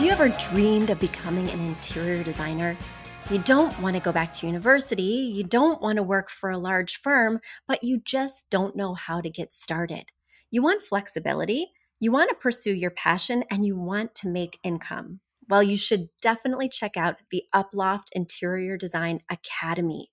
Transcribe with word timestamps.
Have 0.00 0.06
you 0.06 0.12
ever 0.12 0.34
dreamed 0.50 0.88
of 0.88 0.98
becoming 0.98 1.50
an 1.50 1.60
interior 1.60 2.24
designer? 2.24 2.74
You 3.30 3.36
don't 3.40 3.78
want 3.80 3.96
to 3.96 4.02
go 4.02 4.12
back 4.12 4.32
to 4.32 4.46
university, 4.46 5.02
you 5.02 5.44
don't 5.44 5.82
want 5.82 5.96
to 5.96 6.02
work 6.02 6.30
for 6.30 6.48
a 6.48 6.56
large 6.56 7.02
firm, 7.02 7.38
but 7.68 7.84
you 7.84 8.00
just 8.02 8.48
don't 8.48 8.74
know 8.74 8.94
how 8.94 9.20
to 9.20 9.28
get 9.28 9.52
started. 9.52 10.06
You 10.50 10.62
want 10.62 10.80
flexibility, 10.80 11.72
you 12.00 12.12
want 12.12 12.30
to 12.30 12.34
pursue 12.34 12.72
your 12.72 12.92
passion, 12.92 13.44
and 13.50 13.66
you 13.66 13.76
want 13.76 14.14
to 14.14 14.30
make 14.30 14.58
income 14.62 15.20
well, 15.50 15.62
you 15.64 15.76
should 15.76 16.08
definitely 16.22 16.68
check 16.68 16.96
out 16.96 17.16
the 17.32 17.42
Uploft 17.52 18.06
Interior 18.12 18.76
Design 18.76 19.20
Academy. 19.28 20.10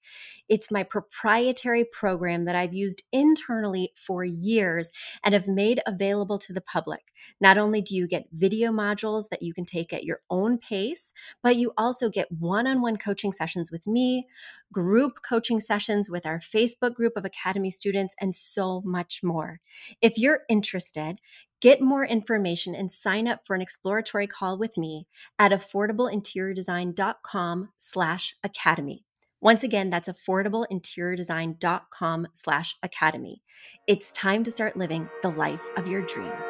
It's 0.49 0.71
my 0.71 0.81
proprietary 0.81 1.85
program 1.85 2.45
that 2.45 2.55
I've 2.55 2.73
used 2.73 3.03
internally 3.11 3.91
for 3.95 4.23
years 4.23 4.89
and 5.23 5.35
have 5.35 5.47
made 5.47 5.79
available 5.85 6.39
to 6.39 6.53
the 6.53 6.61
public. 6.61 7.11
Not 7.39 7.57
only 7.57 7.81
do 7.81 7.95
you 7.95 8.07
get 8.07 8.27
video 8.31 8.71
modules 8.71 9.29
that 9.29 9.43
you 9.43 9.53
can 9.53 9.65
take 9.65 9.93
at 9.93 10.03
your 10.03 10.21
own 10.29 10.57
pace, 10.57 11.13
but 11.43 11.55
you 11.55 11.71
also 11.77 12.09
get 12.09 12.31
one 12.31 12.65
on 12.65 12.81
one 12.81 12.97
coaching 12.97 13.31
sessions 13.31 13.71
with 13.71 13.85
me, 13.85 14.25
group 14.73 15.19
coaching 15.27 15.59
sessions 15.59 16.09
with 16.09 16.25
our 16.25 16.39
Facebook 16.39 16.95
group 16.95 17.13
of 17.15 17.25
Academy 17.25 17.69
students, 17.69 18.15
and 18.19 18.33
so 18.33 18.81
much 18.83 19.19
more. 19.23 19.59
If 20.01 20.17
you're 20.17 20.41
interested, 20.49 21.19
Get 21.59 21.81
more 21.81 22.05
information 22.05 22.75
and 22.75 22.91
sign 22.91 23.27
up 23.27 23.39
for 23.45 23.55
an 23.55 23.61
exploratory 23.61 24.27
call 24.27 24.59
with 24.59 24.77
me 24.77 25.07
at 25.39 25.51
affordableinteriordesign.com 25.51 27.69
slash 27.77 28.35
academy. 28.43 29.05
Once 29.41 29.63
again, 29.63 29.89
that's 29.89 30.09
affordableinteriordesign.com 30.09 32.27
slash 32.33 32.75
academy. 32.83 33.41
It's 33.87 34.11
time 34.11 34.43
to 34.43 34.51
start 34.51 34.77
living 34.77 35.09
the 35.21 35.29
life 35.29 35.63
of 35.77 35.87
your 35.87 36.05
dreams. 36.05 36.45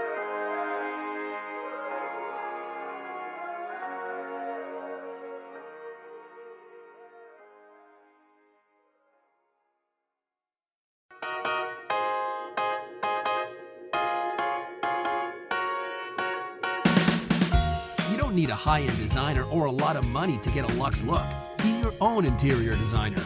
High 18.57 18.81
end 18.81 18.97
designer 18.97 19.43
or 19.43 19.65
a 19.65 19.71
lot 19.71 19.95
of 19.95 20.03
money 20.03 20.37
to 20.39 20.49
get 20.49 20.69
a 20.69 20.73
luxe 20.73 21.03
look. 21.03 21.27
Be 21.59 21.69
your 21.79 21.93
own 22.01 22.25
interior 22.25 22.75
designer. 22.75 23.23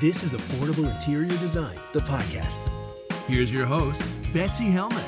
This 0.00 0.24
is 0.24 0.34
Affordable 0.34 0.92
Interior 0.92 1.38
Design, 1.38 1.78
the 1.92 2.00
podcast. 2.00 2.68
Here's 3.28 3.52
your 3.52 3.64
host, 3.64 4.04
Betsy 4.32 4.70
Helmuth. 4.70 5.04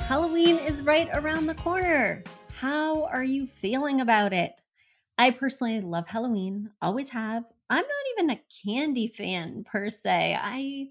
Halloween 0.00 0.58
is 0.58 0.82
right 0.82 1.08
around 1.12 1.46
the 1.46 1.54
corner. 1.54 2.24
How 2.50 3.04
are 3.04 3.24
you 3.24 3.46
feeling 3.46 4.00
about 4.00 4.32
it? 4.32 4.60
I 5.16 5.30
personally 5.30 5.80
love 5.80 6.08
Halloween, 6.08 6.70
always 6.82 7.10
have. 7.10 7.44
I'm 7.70 7.84
not 7.84 8.18
even 8.18 8.30
a 8.30 8.40
candy 8.64 9.06
fan 9.06 9.64
per 9.64 9.90
se. 9.90 10.36
I 10.40 10.88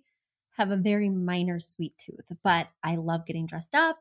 have 0.57 0.71
a 0.71 0.77
very 0.77 1.09
minor 1.09 1.59
sweet 1.59 1.97
tooth, 1.97 2.31
but 2.43 2.69
I 2.83 2.95
love 2.95 3.25
getting 3.25 3.45
dressed 3.47 3.75
up. 3.75 3.97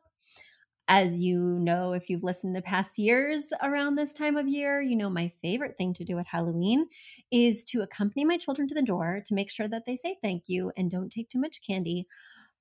As 0.89 1.21
you 1.21 1.59
know, 1.59 1.91
if 1.91 2.09
you've 2.09 2.23
listened 2.23 2.55
to 2.55 2.61
past 2.61 2.97
years 2.97 3.51
around 3.61 3.95
this 3.95 4.13
time 4.13 4.37
of 4.37 4.47
year, 4.47 4.81
you 4.81 4.95
know 4.95 5.09
my 5.09 5.27
favorite 5.27 5.77
thing 5.77 5.93
to 5.95 6.05
do 6.05 6.17
at 6.17 6.27
Halloween 6.27 6.87
is 7.29 7.63
to 7.65 7.81
accompany 7.81 8.23
my 8.23 8.37
children 8.37 8.67
to 8.69 8.75
the 8.75 8.81
door 8.81 9.21
to 9.25 9.33
make 9.33 9.51
sure 9.51 9.67
that 9.67 9.85
they 9.85 9.97
say 9.97 10.17
thank 10.21 10.43
you 10.47 10.71
and 10.77 10.89
don't 10.89 11.11
take 11.11 11.29
too 11.29 11.39
much 11.39 11.61
candy. 11.65 12.07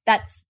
That's 0.06 0.44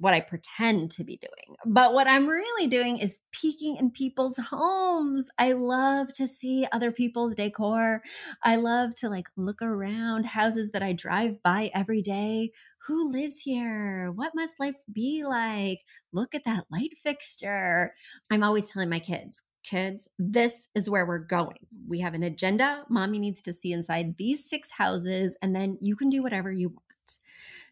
what 0.00 0.14
I 0.14 0.20
pretend 0.20 0.90
to 0.92 1.04
be 1.04 1.18
doing. 1.18 1.56
But 1.66 1.92
what 1.92 2.08
I'm 2.08 2.26
really 2.26 2.66
doing 2.66 2.98
is 2.98 3.20
peeking 3.32 3.76
in 3.76 3.90
people's 3.90 4.38
homes. 4.38 5.28
I 5.38 5.52
love 5.52 6.12
to 6.14 6.26
see 6.26 6.66
other 6.72 6.90
people's 6.90 7.34
decor. 7.34 8.02
I 8.42 8.56
love 8.56 8.94
to 8.96 9.10
like 9.10 9.28
look 9.36 9.60
around 9.60 10.24
houses 10.24 10.70
that 10.70 10.82
I 10.82 10.94
drive 10.94 11.42
by 11.42 11.70
every 11.74 12.00
day. 12.00 12.50
Who 12.86 13.12
lives 13.12 13.40
here? 13.40 14.10
What 14.10 14.32
must 14.34 14.58
life 14.58 14.76
be 14.90 15.22
like? 15.22 15.80
Look 16.14 16.34
at 16.34 16.46
that 16.46 16.64
light 16.72 16.96
fixture. 17.02 17.92
I'm 18.30 18.42
always 18.42 18.70
telling 18.70 18.88
my 18.88 19.00
kids, 19.00 19.42
kids, 19.62 20.08
this 20.18 20.70
is 20.74 20.88
where 20.88 21.04
we're 21.04 21.18
going. 21.18 21.66
We 21.86 22.00
have 22.00 22.14
an 22.14 22.22
agenda. 22.22 22.86
Mommy 22.88 23.18
needs 23.18 23.42
to 23.42 23.52
see 23.52 23.72
inside 23.72 24.16
these 24.16 24.48
six 24.48 24.70
houses, 24.70 25.36
and 25.42 25.54
then 25.54 25.76
you 25.82 25.94
can 25.94 26.08
do 26.08 26.22
whatever 26.22 26.50
you 26.50 26.70
want. 26.70 27.18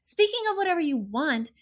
Speaking 0.02 0.40
of 0.50 0.56
whatever 0.58 0.80
you 0.80 0.98
want, 0.98 1.52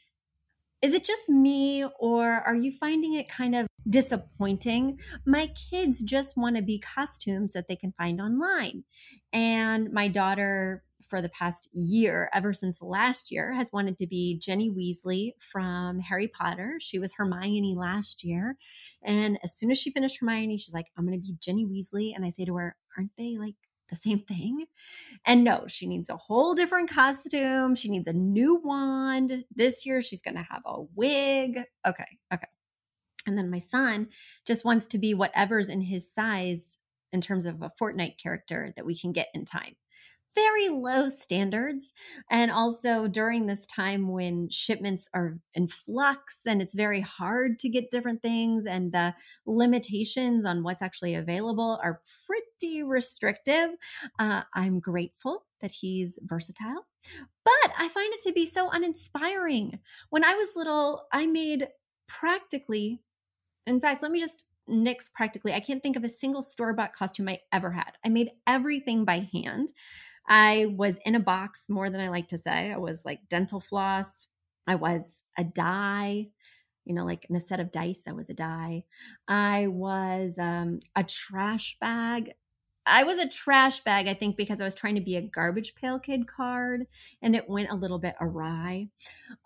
is 0.83 0.95
it 0.95 1.05
just 1.05 1.29
me, 1.29 1.85
or 1.99 2.25
are 2.47 2.55
you 2.55 2.73
finding 2.73 3.15
it 3.15 3.29
kind 3.29 3.55
of 3.55 3.67
disappointing? 3.89 5.01
My 5.25 5.51
kids 5.71 6.03
just 6.03 6.37
want 6.37 6.57
to 6.57 6.63
be 6.63 6.79
costumes 6.79 7.53
that 7.55 7.69
they 7.69 7.77
can 7.77 7.93
find 7.93 8.21
online. 8.21 8.85
And 9.33 9.93
my 9.93 10.09
daughter, 10.09 10.85
for 11.09 11.23
the 11.23 11.29
past 11.29 11.69
year, 11.73 12.29
ever 12.35 12.53
since 12.53 12.83
last 12.83 13.31
year, 13.31 13.53
has 13.53 13.71
wanted 13.73 13.97
to 13.99 14.07
be 14.07 14.39
Ginny 14.39 14.71
Weasley 14.71 15.33
from 15.39 16.01
Harry 16.01 16.29
Potter. 16.29 16.79
She 16.81 16.99
was 16.99 17.15
Hermione 17.15 17.75
last 17.77 18.25
year. 18.25 18.57
And 19.05 19.39
as 19.45 19.57
soon 19.57 19.71
as 19.71 19.79
she 19.79 19.93
finished 19.93 20.19
Hermione, 20.21 20.59
she's 20.59 20.75
like, 20.75 20.87
I'm 20.97 21.07
going 21.07 21.21
to 21.21 21.27
be 21.27 21.37
Ginny 21.41 21.65
Weasley. 21.65 22.13
And 22.15 22.25
I 22.25 22.31
say 22.31 22.45
to 22.45 22.57
her, 22.57 22.77
Aren't 22.99 23.13
they 23.17 23.37
like 23.39 23.55
the 23.89 23.97
same 23.97 24.19
thing. 24.19 24.67
And 25.25 25.45
no, 25.45 25.65
she 25.67 25.87
needs 25.87 26.11
a 26.11 26.17
whole 26.17 26.55
different 26.55 26.91
costume. 26.91 27.75
She 27.75 27.89
needs 27.89 28.07
a 28.07 28.13
new 28.13 28.61
wand. 28.63 29.45
This 29.55 29.87
year, 29.87 30.03
she's 30.03 30.23
going 30.23 30.37
to 30.37 30.47
have 30.51 30.63
a 30.65 30.83
wig. 30.95 31.63
Okay, 31.87 32.19
okay. 32.33 32.49
And 33.27 33.37
then 33.37 33.51
my 33.51 33.59
son 33.59 34.09
just 34.47 34.65
wants 34.65 34.87
to 34.89 34.99
be 34.99 35.15
whatever's 35.15 35.69
in 35.69 35.81
his 35.81 36.13
size 36.13 36.79
in 37.13 37.21
terms 37.21 37.47
of 37.47 37.63
a 37.63 37.73
Fortnite 37.81 38.19
character 38.23 38.73
that 38.77 38.87
we 38.87 38.97
can 38.97 39.13
get 39.13 39.29
in 39.35 39.45
time 39.45 39.77
very 40.37 40.69
low 40.69 41.09
standards. 41.09 41.95
And 42.31 42.53
also 42.53 43.09
during 43.09 43.47
this 43.47 43.67
time 43.67 44.09
when 44.09 44.49
shipments 44.51 45.09
are 45.15 45.39
in 45.55 45.67
flux 45.67 46.43
and 46.47 46.63
it's 46.63 46.75
very 46.75 47.01
hard 47.01 47.59
to 47.61 47.69
get 47.69 47.91
different 47.91 48.23
things, 48.23 48.67
and 48.67 48.93
the 48.93 49.15
limitations 49.47 50.47
on 50.47 50.63
what's 50.63 50.83
actually 50.83 51.15
available 51.15 51.81
are 51.83 52.03
pretty 52.59 52.83
restrictive. 52.83 53.71
Uh, 54.19 54.43
I'm 54.55 54.81
grateful 54.81 55.45
that 55.61 55.73
he's 55.73 56.19
versatile, 56.23 56.87
but 57.45 57.73
I 57.79 57.89
find 57.89 58.13
it 58.13 58.23
to 58.23 58.33
be 58.33 58.47
so 58.47 58.71
uninspiring. 58.71 59.79
When 60.11 60.25
I 60.25 60.35
was 60.35 60.57
little, 60.57 61.05
I 61.13 61.27
made 61.27 61.69
practically, 62.09 63.01
in 63.67 63.81
fact, 63.81 64.03
let 64.03 64.11
me 64.11 64.21
just 64.21 64.47
nix 64.69 65.09
practically. 65.09 65.55
I 65.55 65.61
can't 65.61 65.83
think 65.83 65.97
of 65.97 66.05
a 66.05 66.09
single 66.09 66.43
store 66.43 66.73
bought 66.73 66.93
costume 66.93 67.29
I 67.29 67.41
ever 67.53 67.71
had. 67.71 67.93
I 68.05 68.09
made 68.09 68.31
everything 68.47 69.05
by 69.05 69.29
hand. 69.33 69.73
I 70.29 70.67
was 70.77 70.99
in 71.07 71.15
a 71.15 71.21
box 71.21 71.69
more 71.69 71.89
than 71.89 72.01
I 72.01 72.09
like 72.09 72.29
to 72.29 72.39
say. 72.39 72.73
I 72.73 72.79
was 72.79 73.05
like 73.05 73.29
dental 73.29 73.61
floss. 73.61 74.27
I 74.67 74.75
was 74.75 75.23
a 75.39 75.45
die, 75.45 76.29
you 76.85 76.95
know, 76.95 77.05
like 77.05 77.27
in 77.31 77.37
a 77.37 77.41
set 77.41 77.61
of 77.61 77.71
dice, 77.71 78.07
I 78.09 78.13
was 78.13 78.29
a 78.29 78.35
die. 78.35 78.85
I 79.29 79.69
was 79.69 80.39
um, 80.39 80.81
a 80.97 81.05
trash 81.05 81.77
bag. 81.81 82.33
I 82.87 83.05
was 83.05 83.19
a 83.19 83.29
trash 83.29 83.81
bag, 83.81 84.07
I 84.07 84.15
think, 84.15 84.37
because 84.37 84.61
I 84.61 84.65
was 84.65 84.75
trying 84.75 84.95
to 84.95 85.01
be 85.01 85.17
a 85.17 85.23
garbage 85.23 85.75
pail 85.75 85.99
kid 85.99 86.27
card 86.29 86.87
and 87.21 87.35
it 87.35 87.49
went 87.49 87.71
a 87.71 87.75
little 87.75 87.99
bit 87.99 88.15
awry. 88.21 88.89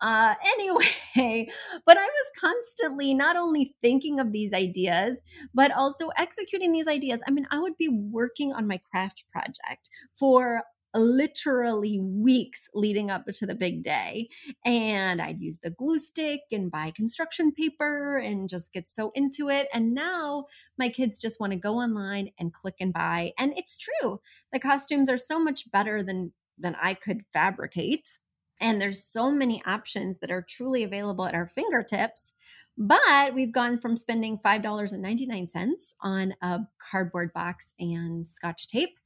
Uh, 0.00 0.34
anyway, 0.46 1.48
but 1.86 1.96
I 1.96 2.04
was 2.04 2.30
constantly 2.38 3.14
not 3.14 3.36
only 3.36 3.74
thinking 3.82 4.20
of 4.20 4.32
these 4.32 4.52
ideas, 4.52 5.22
but 5.54 5.72
also 5.72 6.08
executing 6.18 6.72
these 6.72 6.88
ideas. 6.88 7.22
I 7.26 7.30
mean, 7.30 7.46
I 7.50 7.58
would 7.60 7.76
be 7.76 7.88
working 7.88 8.52
on 8.52 8.66
my 8.66 8.80
craft 8.90 9.24
project 9.32 9.88
for 10.14 10.62
literally 10.94 12.00
weeks 12.00 12.68
leading 12.74 13.10
up 13.10 13.26
to 13.26 13.46
the 13.46 13.54
big 13.54 13.82
day. 13.82 14.28
And 14.64 15.20
I'd 15.20 15.40
use 15.40 15.58
the 15.62 15.70
glue 15.70 15.98
stick 15.98 16.40
and 16.52 16.70
buy 16.70 16.92
construction 16.94 17.52
paper 17.52 18.18
and 18.18 18.48
just 18.48 18.72
get 18.72 18.88
so 18.88 19.12
into 19.14 19.48
it. 19.48 19.68
And 19.72 19.94
now 19.94 20.46
my 20.78 20.88
kids 20.88 21.18
just 21.18 21.40
want 21.40 21.52
to 21.52 21.58
go 21.58 21.76
online 21.76 22.30
and 22.38 22.52
click 22.52 22.76
and 22.80 22.92
buy. 22.92 23.32
And 23.38 23.52
it's 23.56 23.78
true. 23.78 24.18
The 24.52 24.58
costumes 24.58 25.08
are 25.08 25.18
so 25.18 25.38
much 25.38 25.70
better 25.70 26.02
than 26.02 26.32
than 26.58 26.76
I 26.80 26.94
could 26.94 27.22
fabricate. 27.32 28.18
And 28.60 28.80
there's 28.80 29.02
so 29.02 29.30
many 29.30 29.62
options 29.64 30.18
that 30.18 30.30
are 30.30 30.44
truly 30.46 30.84
available 30.84 31.26
at 31.26 31.34
our 31.34 31.46
fingertips 31.46 32.34
but 32.80 33.34
we've 33.34 33.52
gone 33.52 33.78
from 33.78 33.94
spending 33.94 34.38
$5.99 34.38 35.94
on 36.00 36.34
a 36.40 36.60
cardboard 36.90 37.30
box 37.34 37.74
and 37.78 38.26
scotch 38.26 38.68
tape 38.68 38.98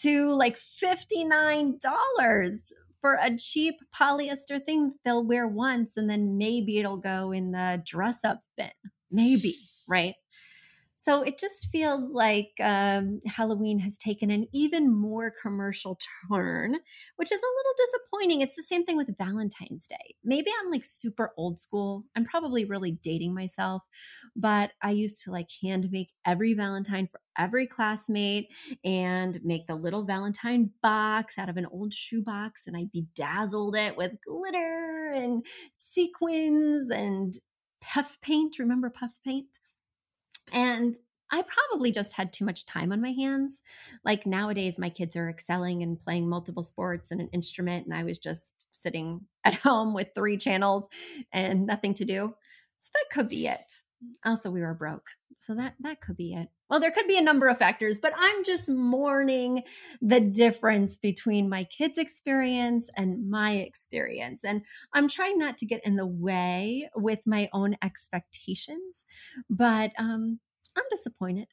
to 0.00 0.32
like 0.32 0.58
$59 0.58 2.72
for 3.00 3.14
a 3.14 3.36
cheap 3.36 3.76
polyester 3.94 4.60
thing 4.60 4.94
they'll 5.04 5.24
wear 5.24 5.46
once 5.46 5.96
and 5.96 6.10
then 6.10 6.36
maybe 6.36 6.78
it'll 6.78 6.96
go 6.96 7.30
in 7.30 7.52
the 7.52 7.80
dress 7.86 8.24
up 8.24 8.42
bin. 8.56 8.72
Maybe, 9.08 9.54
right? 9.86 10.16
So 11.02 11.22
it 11.22 11.36
just 11.36 11.66
feels 11.72 12.14
like 12.14 12.52
um, 12.62 13.20
Halloween 13.26 13.80
has 13.80 13.98
taken 13.98 14.30
an 14.30 14.46
even 14.52 14.88
more 14.88 15.32
commercial 15.42 15.98
turn, 16.30 16.76
which 17.16 17.32
is 17.32 17.40
a 17.40 17.56
little 17.56 17.74
disappointing. 17.76 18.40
It's 18.40 18.54
the 18.54 18.62
same 18.62 18.84
thing 18.84 18.96
with 18.96 19.18
Valentine's 19.18 19.88
Day. 19.88 20.14
Maybe 20.22 20.52
I'm 20.60 20.70
like 20.70 20.84
super 20.84 21.32
old 21.36 21.58
school. 21.58 22.04
I'm 22.14 22.24
probably 22.24 22.66
really 22.66 22.92
dating 22.92 23.34
myself, 23.34 23.82
but 24.36 24.70
I 24.80 24.92
used 24.92 25.18
to 25.24 25.32
like 25.32 25.48
hand 25.60 25.88
make 25.90 26.12
every 26.24 26.54
Valentine 26.54 27.08
for 27.10 27.18
every 27.36 27.66
classmate 27.66 28.52
and 28.84 29.40
make 29.42 29.66
the 29.66 29.74
little 29.74 30.04
Valentine 30.04 30.70
box 30.84 31.36
out 31.36 31.48
of 31.48 31.56
an 31.56 31.66
old 31.66 31.92
shoebox. 31.92 32.68
And 32.68 32.76
I 32.76 32.84
bedazzled 32.92 33.74
it 33.74 33.96
with 33.96 34.12
glitter 34.24 35.10
and 35.16 35.44
sequins 35.72 36.90
and 36.90 37.34
puff 37.80 38.20
paint. 38.22 38.60
Remember 38.60 38.88
puff 38.88 39.18
paint? 39.24 39.58
And 40.52 40.96
I 41.30 41.42
probably 41.42 41.90
just 41.92 42.12
had 42.14 42.30
too 42.30 42.44
much 42.44 42.66
time 42.66 42.92
on 42.92 43.00
my 43.00 43.12
hands. 43.12 43.62
Like 44.04 44.26
nowadays, 44.26 44.78
my 44.78 44.90
kids 44.90 45.16
are 45.16 45.30
excelling 45.30 45.82
and 45.82 45.98
playing 45.98 46.28
multiple 46.28 46.62
sports 46.62 47.10
and 47.10 47.22
an 47.22 47.28
instrument, 47.32 47.86
and 47.86 47.94
I 47.94 48.04
was 48.04 48.18
just 48.18 48.66
sitting 48.70 49.22
at 49.44 49.54
home 49.54 49.94
with 49.94 50.08
three 50.14 50.36
channels 50.36 50.88
and 51.32 51.66
nothing 51.66 51.94
to 51.94 52.04
do. 52.04 52.34
So 52.82 52.90
that 52.94 53.14
could 53.14 53.28
be 53.28 53.46
it. 53.46 53.72
Also, 54.24 54.50
we 54.50 54.60
were 54.60 54.74
broke. 54.74 55.06
So 55.38 55.54
that 55.54 55.74
that 55.80 56.00
could 56.00 56.16
be 56.16 56.34
it. 56.34 56.48
Well, 56.68 56.80
there 56.80 56.90
could 56.90 57.06
be 57.06 57.16
a 57.16 57.22
number 57.22 57.46
of 57.46 57.58
factors, 57.58 58.00
but 58.00 58.12
I'm 58.16 58.42
just 58.42 58.68
mourning 58.68 59.62
the 60.00 60.18
difference 60.18 60.96
between 60.96 61.48
my 61.48 61.62
kids' 61.62 61.96
experience 61.96 62.90
and 62.96 63.30
my 63.30 63.52
experience. 63.52 64.44
And 64.44 64.62
I'm 64.92 65.06
trying 65.06 65.38
not 65.38 65.58
to 65.58 65.66
get 65.66 65.86
in 65.86 65.94
the 65.94 66.06
way 66.06 66.90
with 66.96 67.20
my 67.24 67.48
own 67.52 67.76
expectations, 67.84 69.04
but 69.48 69.92
um, 69.96 70.40
I'm 70.76 70.84
disappointed. 70.90 71.46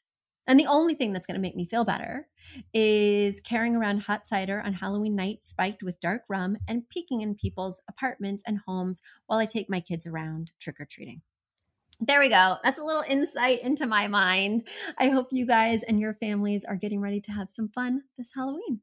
And 0.50 0.60
the 0.60 0.66
only 0.66 0.96
thing 0.96 1.14
that's 1.14 1.28
going 1.28 1.36
to 1.36 1.42
make 1.42 1.56
me 1.56 1.68
feel 1.68 1.86
better 1.86 2.28
is 2.74 3.40
carrying 3.40 3.76
around 3.76 4.00
hot 4.00 4.26
cider 4.26 4.60
on 4.60 4.74
Halloween 4.74 5.16
night 5.16 5.46
spiked 5.46 5.84
with 5.84 6.00
dark 6.00 6.24
rum 6.28 6.58
and 6.68 6.90
peeking 6.90 7.22
in 7.22 7.36
people's 7.36 7.82
apartments 7.88 8.42
and 8.48 8.60
homes 8.66 9.04
while 9.28 9.38
I 9.38 9.46
take 9.46 9.70
my 9.70 9.80
kids 9.80 10.08
around 10.08 10.52
trick 10.60 10.82
or 10.82 10.86
treating. 10.86 11.22
There 12.00 12.20
we 12.20 12.30
go. 12.30 12.56
That's 12.64 12.80
a 12.80 12.84
little 12.84 13.04
insight 13.08 13.62
into 13.62 13.86
my 13.86 14.08
mind. 14.08 14.66
I 14.98 15.10
hope 15.10 15.28
you 15.32 15.46
guys 15.46 15.84
and 15.84 16.00
your 16.00 16.16
families 16.16 16.66
are 16.66 16.78
getting 16.78 17.00
ready 17.00 17.22
to 17.22 17.32
have 17.32 17.52
some 17.52 17.70
fun 17.70 18.04
this 18.18 18.32
Halloween. 18.34 18.82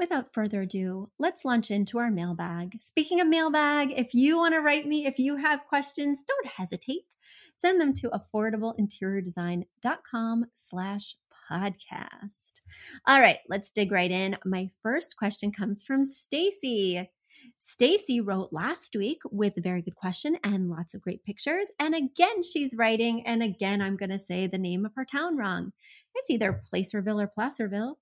Without 0.00 0.32
further 0.32 0.62
ado, 0.62 1.10
let's 1.18 1.44
launch 1.44 1.70
into 1.70 1.98
our 1.98 2.10
mailbag. 2.10 2.78
Speaking 2.80 3.20
of 3.20 3.28
mailbag, 3.28 3.92
if 3.94 4.14
you 4.14 4.38
want 4.38 4.54
to 4.54 4.60
write 4.60 4.86
me, 4.86 5.04
if 5.04 5.18
you 5.18 5.36
have 5.36 5.66
questions, 5.68 6.22
don't 6.26 6.46
hesitate. 6.46 7.16
Send 7.54 7.78
them 7.78 7.92
to 7.92 8.08
affordableinteriordesign.com 8.08 10.46
slash 10.54 11.16
podcast. 11.52 12.62
All 13.06 13.20
right, 13.20 13.40
let's 13.50 13.70
dig 13.70 13.92
right 13.92 14.10
in. 14.10 14.38
My 14.46 14.70
first 14.82 15.18
question 15.18 15.52
comes 15.52 15.84
from 15.84 16.06
Stacey. 16.06 17.10
Stacey 17.58 18.22
wrote 18.22 18.54
last 18.54 18.96
week 18.96 19.20
with 19.30 19.58
a 19.58 19.62
very 19.62 19.82
good 19.82 19.96
question 19.96 20.38
and 20.42 20.70
lots 20.70 20.94
of 20.94 21.02
great 21.02 21.22
pictures. 21.24 21.70
And 21.78 21.94
again, 21.94 22.42
she's 22.42 22.74
writing. 22.74 23.26
And 23.26 23.42
again, 23.42 23.82
I'm 23.82 23.98
going 23.98 24.08
to 24.08 24.18
say 24.18 24.46
the 24.46 24.56
name 24.56 24.86
of 24.86 24.94
her 24.96 25.04
town 25.04 25.36
wrong. 25.36 25.72
It's 26.14 26.30
either 26.30 26.62
Placerville 26.70 27.20
or 27.20 27.26
Placerville, 27.26 27.98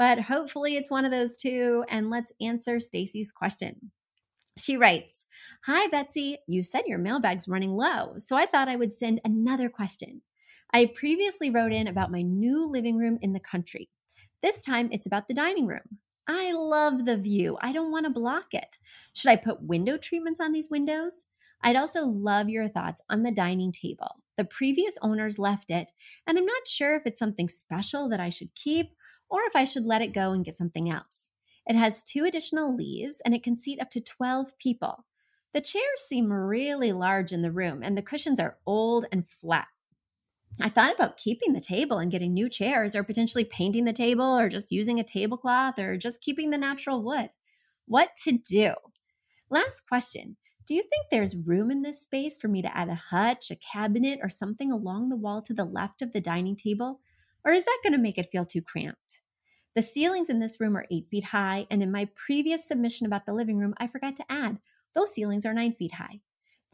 but 0.00 0.18
hopefully 0.18 0.76
it's 0.76 0.90
one 0.90 1.04
of 1.04 1.10
those 1.10 1.36
two. 1.36 1.84
And 1.90 2.08
let's 2.08 2.32
answer 2.40 2.80
Stacey's 2.80 3.30
question. 3.30 3.90
She 4.56 4.78
writes, 4.78 5.26
Hi, 5.66 5.88
Betsy. 5.88 6.38
You 6.48 6.64
said 6.64 6.84
your 6.86 6.96
mailbag's 6.96 7.46
running 7.46 7.72
low, 7.72 8.14
so 8.16 8.34
I 8.34 8.46
thought 8.46 8.70
I 8.70 8.76
would 8.76 8.94
send 8.94 9.20
another 9.26 9.68
question. 9.68 10.22
I 10.72 10.90
previously 10.94 11.50
wrote 11.50 11.74
in 11.74 11.86
about 11.86 12.10
my 12.10 12.22
new 12.22 12.66
living 12.66 12.96
room 12.96 13.18
in 13.20 13.34
the 13.34 13.40
country. 13.40 13.90
This 14.40 14.64
time 14.64 14.88
it's 14.90 15.04
about 15.04 15.28
the 15.28 15.34
dining 15.34 15.66
room. 15.66 15.98
I 16.26 16.52
love 16.52 17.04
the 17.04 17.18
view. 17.18 17.58
I 17.60 17.70
don't 17.70 17.92
want 17.92 18.06
to 18.06 18.10
block 18.10 18.54
it. 18.54 18.78
Should 19.12 19.30
I 19.30 19.36
put 19.36 19.62
window 19.62 19.98
treatments 19.98 20.40
on 20.40 20.52
these 20.52 20.70
windows? 20.70 21.26
I'd 21.62 21.76
also 21.76 22.06
love 22.06 22.48
your 22.48 22.70
thoughts 22.70 23.02
on 23.10 23.22
the 23.22 23.32
dining 23.32 23.70
table. 23.70 24.22
The 24.38 24.46
previous 24.46 24.96
owners 25.02 25.38
left 25.38 25.70
it, 25.70 25.92
and 26.26 26.38
I'm 26.38 26.46
not 26.46 26.66
sure 26.66 26.96
if 26.96 27.02
it's 27.04 27.18
something 27.18 27.48
special 27.50 28.08
that 28.08 28.20
I 28.20 28.30
should 28.30 28.54
keep 28.54 28.92
or 29.30 29.40
if 29.46 29.56
I 29.56 29.64
should 29.64 29.86
let 29.86 30.02
it 30.02 30.12
go 30.12 30.32
and 30.32 30.44
get 30.44 30.56
something 30.56 30.90
else. 30.90 31.28
It 31.66 31.76
has 31.76 32.02
two 32.02 32.24
additional 32.24 32.74
leaves 32.74 33.20
and 33.24 33.34
it 33.34 33.42
can 33.42 33.56
seat 33.56 33.80
up 33.80 33.90
to 33.90 34.00
12 34.00 34.58
people. 34.58 35.04
The 35.52 35.60
chairs 35.60 36.02
seem 36.06 36.32
really 36.32 36.92
large 36.92 37.32
in 37.32 37.42
the 37.42 37.50
room, 37.50 37.82
and 37.82 37.96
the 37.96 38.02
cushions 38.02 38.38
are 38.38 38.58
old 38.66 39.06
and 39.10 39.26
flat. 39.26 39.66
I 40.60 40.68
thought 40.68 40.94
about 40.94 41.16
keeping 41.16 41.52
the 41.52 41.60
table 41.60 41.98
and 41.98 42.10
getting 42.10 42.34
new 42.34 42.48
chairs 42.48 42.94
or 42.94 43.02
potentially 43.02 43.44
painting 43.44 43.84
the 43.84 43.92
table 43.92 44.38
or 44.38 44.48
just 44.48 44.70
using 44.72 45.00
a 45.00 45.04
tablecloth 45.04 45.78
or 45.78 45.96
just 45.96 46.20
keeping 46.20 46.50
the 46.50 46.58
natural 46.58 47.02
wood. 47.02 47.30
What 47.86 48.10
to 48.24 48.32
do? 48.32 48.74
Last 49.48 49.88
question. 49.88 50.36
Do 50.66 50.74
you 50.74 50.82
think 50.82 51.06
there's 51.10 51.34
room 51.34 51.70
in 51.70 51.82
this 51.82 52.02
space 52.02 52.36
for 52.36 52.46
me 52.46 52.62
to 52.62 52.76
add 52.76 52.88
a 52.88 52.94
hutch, 52.94 53.50
a 53.50 53.56
cabinet, 53.56 54.20
or 54.22 54.28
something 54.28 54.70
along 54.70 55.08
the 55.08 55.16
wall 55.16 55.42
to 55.42 55.54
the 55.54 55.64
left 55.64 56.02
of 56.02 56.12
the 56.12 56.20
dining 56.20 56.54
table? 56.54 57.00
Or 57.44 57.52
is 57.52 57.64
that 57.64 57.80
going 57.82 57.92
to 57.92 57.98
make 57.98 58.18
it 58.18 58.30
feel 58.30 58.44
too 58.44 58.62
cramped? 58.62 59.22
The 59.74 59.82
ceilings 59.82 60.30
in 60.30 60.40
this 60.40 60.60
room 60.60 60.76
are 60.76 60.86
eight 60.90 61.06
feet 61.10 61.24
high, 61.24 61.66
and 61.70 61.82
in 61.82 61.92
my 61.92 62.08
previous 62.16 62.66
submission 62.66 63.06
about 63.06 63.24
the 63.26 63.32
living 63.32 63.58
room, 63.58 63.74
I 63.78 63.86
forgot 63.86 64.16
to 64.16 64.24
add 64.28 64.58
those 64.94 65.14
ceilings 65.14 65.46
are 65.46 65.54
nine 65.54 65.74
feet 65.74 65.92
high. 65.92 66.20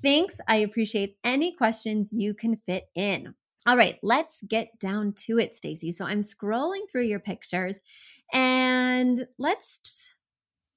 Thanks. 0.03 0.41
I 0.49 0.57
appreciate 0.57 1.17
any 1.25 1.53
questions 1.55 2.13
you 2.13 2.35
can 2.35 2.57
fit 2.67 2.89
in. 2.95 3.35
All 3.67 3.77
right, 3.77 3.99
let's 4.03 4.43
get 4.43 4.79
down 4.79 5.13
to 5.27 5.39
it, 5.39 5.55
Stacey. 5.55 5.91
So 5.91 6.05
I'm 6.05 6.21
scrolling 6.21 6.89
through 6.91 7.05
your 7.05 7.19
pictures 7.19 7.81
and 8.33 9.27
let's 9.39 10.11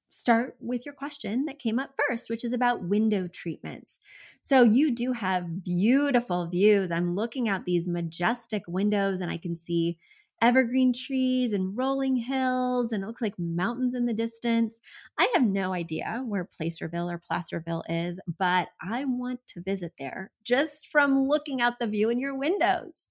start 0.09 0.55
with 0.59 0.85
your 0.85 0.93
question 0.93 1.45
that 1.45 1.59
came 1.59 1.79
up 1.79 1.91
first, 2.07 2.29
which 2.29 2.43
is 2.43 2.53
about 2.53 2.83
window 2.83 3.27
treatments. 3.27 3.99
So 4.41 4.63
you 4.63 4.91
do 4.91 5.13
have 5.13 5.63
beautiful 5.63 6.47
views. 6.47 6.91
I'm 6.91 7.15
looking 7.15 7.47
out 7.47 7.65
these 7.65 7.87
majestic 7.87 8.63
windows 8.67 9.19
and 9.19 9.31
I 9.31 9.37
can 9.37 9.55
see 9.55 9.97
evergreen 10.41 10.93
trees 10.93 11.53
and 11.53 11.77
rolling 11.77 12.15
hills, 12.15 12.91
and 12.91 13.03
it 13.03 13.07
looks 13.07 13.21
like 13.21 13.37
mountains 13.37 13.93
in 13.93 14.05
the 14.05 14.13
distance. 14.13 14.79
I 15.17 15.29
have 15.33 15.43
no 15.43 15.73
idea 15.73 16.23
where 16.25 16.45
Placerville 16.45 17.09
or 17.09 17.17
Placerville 17.17 17.83
is, 17.89 18.19
but 18.37 18.69
I 18.81 19.05
want 19.05 19.45
to 19.47 19.61
visit 19.61 19.93
there 19.99 20.31
just 20.43 20.87
from 20.89 21.27
looking 21.27 21.61
out 21.61 21.79
the 21.79 21.87
view 21.87 22.09
in 22.09 22.19
your 22.19 22.37
windows. 22.37 23.03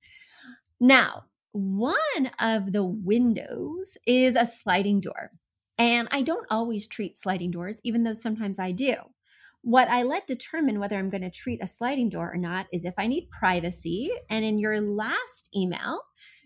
Now, 0.81 1.25
one 1.53 2.31
of 2.39 2.73
the 2.73 2.85
windows 2.85 3.97
is 4.07 4.37
a 4.37 4.47
sliding 4.47 5.01
door. 5.01 5.33
And 5.79 6.09
I 6.11 6.23
don't 6.23 6.47
always 6.51 6.87
treat 6.89 7.17
sliding 7.17 7.51
doors, 7.51 7.81
even 7.85 8.03
though 8.03 8.15
sometimes 8.15 8.59
I 8.59 8.73
do. 8.73 8.95
What 9.63 9.89
I 9.89 10.03
let 10.03 10.27
determine 10.27 10.79
whether 10.79 10.97
I'm 10.97 11.11
going 11.11 11.23
to 11.23 11.31
treat 11.31 11.63
a 11.63 11.67
sliding 11.67 12.09
door 12.09 12.33
or 12.33 12.37
not 12.37 12.67
is 12.73 12.85
if 12.85 12.95
I 12.99 13.07
need 13.07 13.29
privacy. 13.31 14.11
And 14.31 14.45
in 14.45 14.59
your 14.59 14.81
last 14.81 15.51
email, 15.55 16.03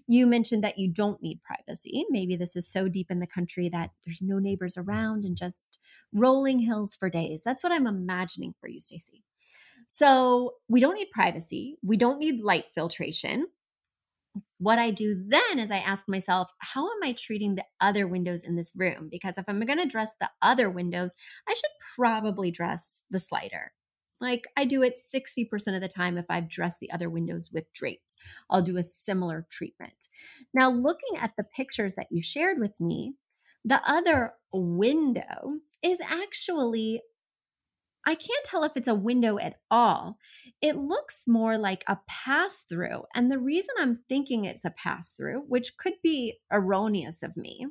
you 0.07 0.27
mentioned 0.27 0.65
that 0.65 0.79
you 0.79 0.89
don't 0.89 1.23
need 1.23 1.41
privacy. 1.43 2.05
Maybe 2.11 2.37
this 2.37 2.57
is 2.57 2.71
so 2.71 2.89
deep 2.89 3.11
in 3.11 3.21
the 3.21 3.27
country 3.27 3.69
that 3.69 3.91
there's 4.05 4.23
no 4.23 4.39
neighbors 4.39 4.77
around 4.77 5.25
and 5.25 5.37
just 5.37 5.79
rolling 6.13 6.59
hills 6.59 6.97
for 6.97 7.09
days. 7.09 7.43
That's 7.45 7.63
what 7.63 7.73
I'm 7.73 7.87
imagining 7.87 8.55
for 8.61 8.69
you, 8.69 8.81
Stacey. 8.81 9.25
So 9.87 10.55
we 10.69 10.81
don't 10.81 10.95
need 10.97 11.11
privacy. 11.13 11.77
We 11.83 11.97
don't 11.97 12.19
need 12.19 12.43
light 12.43 12.67
filtration. 12.75 13.47
What 14.59 14.79
I 14.79 14.91
do 14.91 15.23
then 15.27 15.59
is 15.59 15.71
I 15.71 15.79
ask 15.79 16.09
myself, 16.09 16.53
how 16.59 16.85
am 16.85 17.03
I 17.03 17.13
treating 17.13 17.55
the 17.55 17.65
other 17.81 18.07
windows 18.07 18.45
in 18.45 18.57
this 18.57 18.73
room? 18.75 19.09
Because 19.11 19.37
if 19.37 19.45
I'm 19.49 19.61
going 19.61 19.79
to 19.79 19.87
dress 19.87 20.13
the 20.21 20.31
other 20.41 20.71
windows, 20.71 21.15
I 21.49 21.55
should 21.55 21.71
probably 21.97 22.51
dress 22.51 23.03
the 23.11 23.19
slider. 23.19 23.73
Like 24.21 24.45
I 24.57 24.65
do 24.65 24.85
it 24.85 25.01
60% 25.15 25.75
of 25.75 25.81
the 25.81 25.89
time 25.89 26.17
if 26.17 26.27
I've 26.31 26.49
dressed 26.49 26.79
the 26.79 26.93
other 26.93 27.11
windows 27.11 27.51
with 27.53 27.73
drapes. 27.73 28.15
I'll 28.49 28.63
do 28.63 28.77
a 28.77 28.85
similar 28.85 29.47
treatment. 29.51 30.07
Now, 30.55 30.71
looking 30.71 31.19
at 31.19 31.33
the 31.37 31.43
pictures 31.43 31.95
that 31.97 32.07
you 32.13 32.23
shared 32.23 32.61
with 32.61 32.79
me, 32.79 33.15
the 33.65 33.83
other 33.85 34.35
window 34.53 35.59
is 35.83 36.01
actually 36.01 37.03
I 38.05 38.15
can't 38.15 38.45
tell 38.45 38.65
if 38.65 38.73
it's 38.75 38.89
a 38.89 38.95
window 38.95 39.39
at 39.39 39.61
all. 39.71 40.19
It 40.61 40.77
looks 40.77 41.25
more 41.27 41.57
like 41.57 41.85
a 41.87 41.99
pass 42.09 42.65
through. 42.69 43.05
And 43.15 43.31
the 43.31 43.39
reason 43.39 43.75
I'm 43.79 44.01
thinking 44.09 44.45
it's 44.45 44.65
a 44.65 44.71
pass 44.71 45.15
through, 45.15 45.45
which 45.49 45.77
could 45.77 45.95
be 46.03 46.39
erroneous 46.51 47.23
of 47.23 47.37
me, 47.37 47.67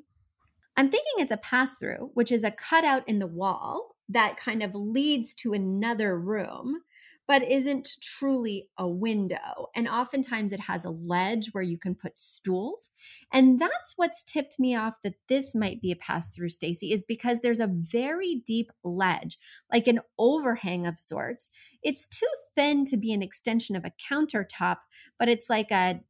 I'm 0.78 0.90
thinking 0.90 1.14
it's 1.18 1.32
a 1.32 1.38
pass 1.38 1.76
through, 1.76 2.12
which 2.14 2.32
is 2.32 2.44
a 2.44 2.52
cutout 2.52 3.08
in 3.08 3.20
the 3.20 3.28
wall 3.28 3.96
that 4.08 4.38
kind 4.38 4.64
of 4.64 4.74
leads 4.74 5.34
to 5.36 5.54
another 5.54 6.18
room 6.18 6.82
but 7.28 7.44
isn't 7.44 7.88
truly 8.02 8.68
a 8.78 8.88
window. 8.88 9.68
And 9.76 9.88
oftentimes 9.88 10.52
it 10.52 10.60
has 10.62 10.86
a 10.86 10.90
ledge 10.90 11.50
where 11.54 11.64
you 11.64 11.78
can 11.78 11.96
put 11.96 12.20
stools. 12.20 12.90
And 13.32 13.60
that's 13.60 13.94
what's 13.96 14.24
tipped 14.24 14.60
me 14.60 14.76
off 14.76 15.02
that 15.04 15.16
this 15.30 15.56
might 15.56 15.82
be 15.82 15.92
a 15.92 15.96
pass 15.96 16.32
through, 16.32 16.50
Stacey, 16.50 16.92
is 16.92 17.04
because 17.04 17.40
there's 17.40 17.60
a 17.60 17.70
very 17.72 18.42
deep 18.46 18.72
ledge, 18.84 19.38
like 19.72 19.88
an 19.88 20.00
overhang 20.18 20.86
of 20.86 21.00
sorts. 21.00 21.50
It's 21.84 22.08
too 22.08 22.28
thin 22.56 22.86
to 22.86 22.98
be 22.98 23.14
an 23.14 23.22
extension 23.22 23.76
of 23.76 23.86
a 23.86 23.94
countertop, 24.12 24.78
but 25.18 25.30
it's 25.30 25.50
like 25.50 25.72
a 25.72 26.02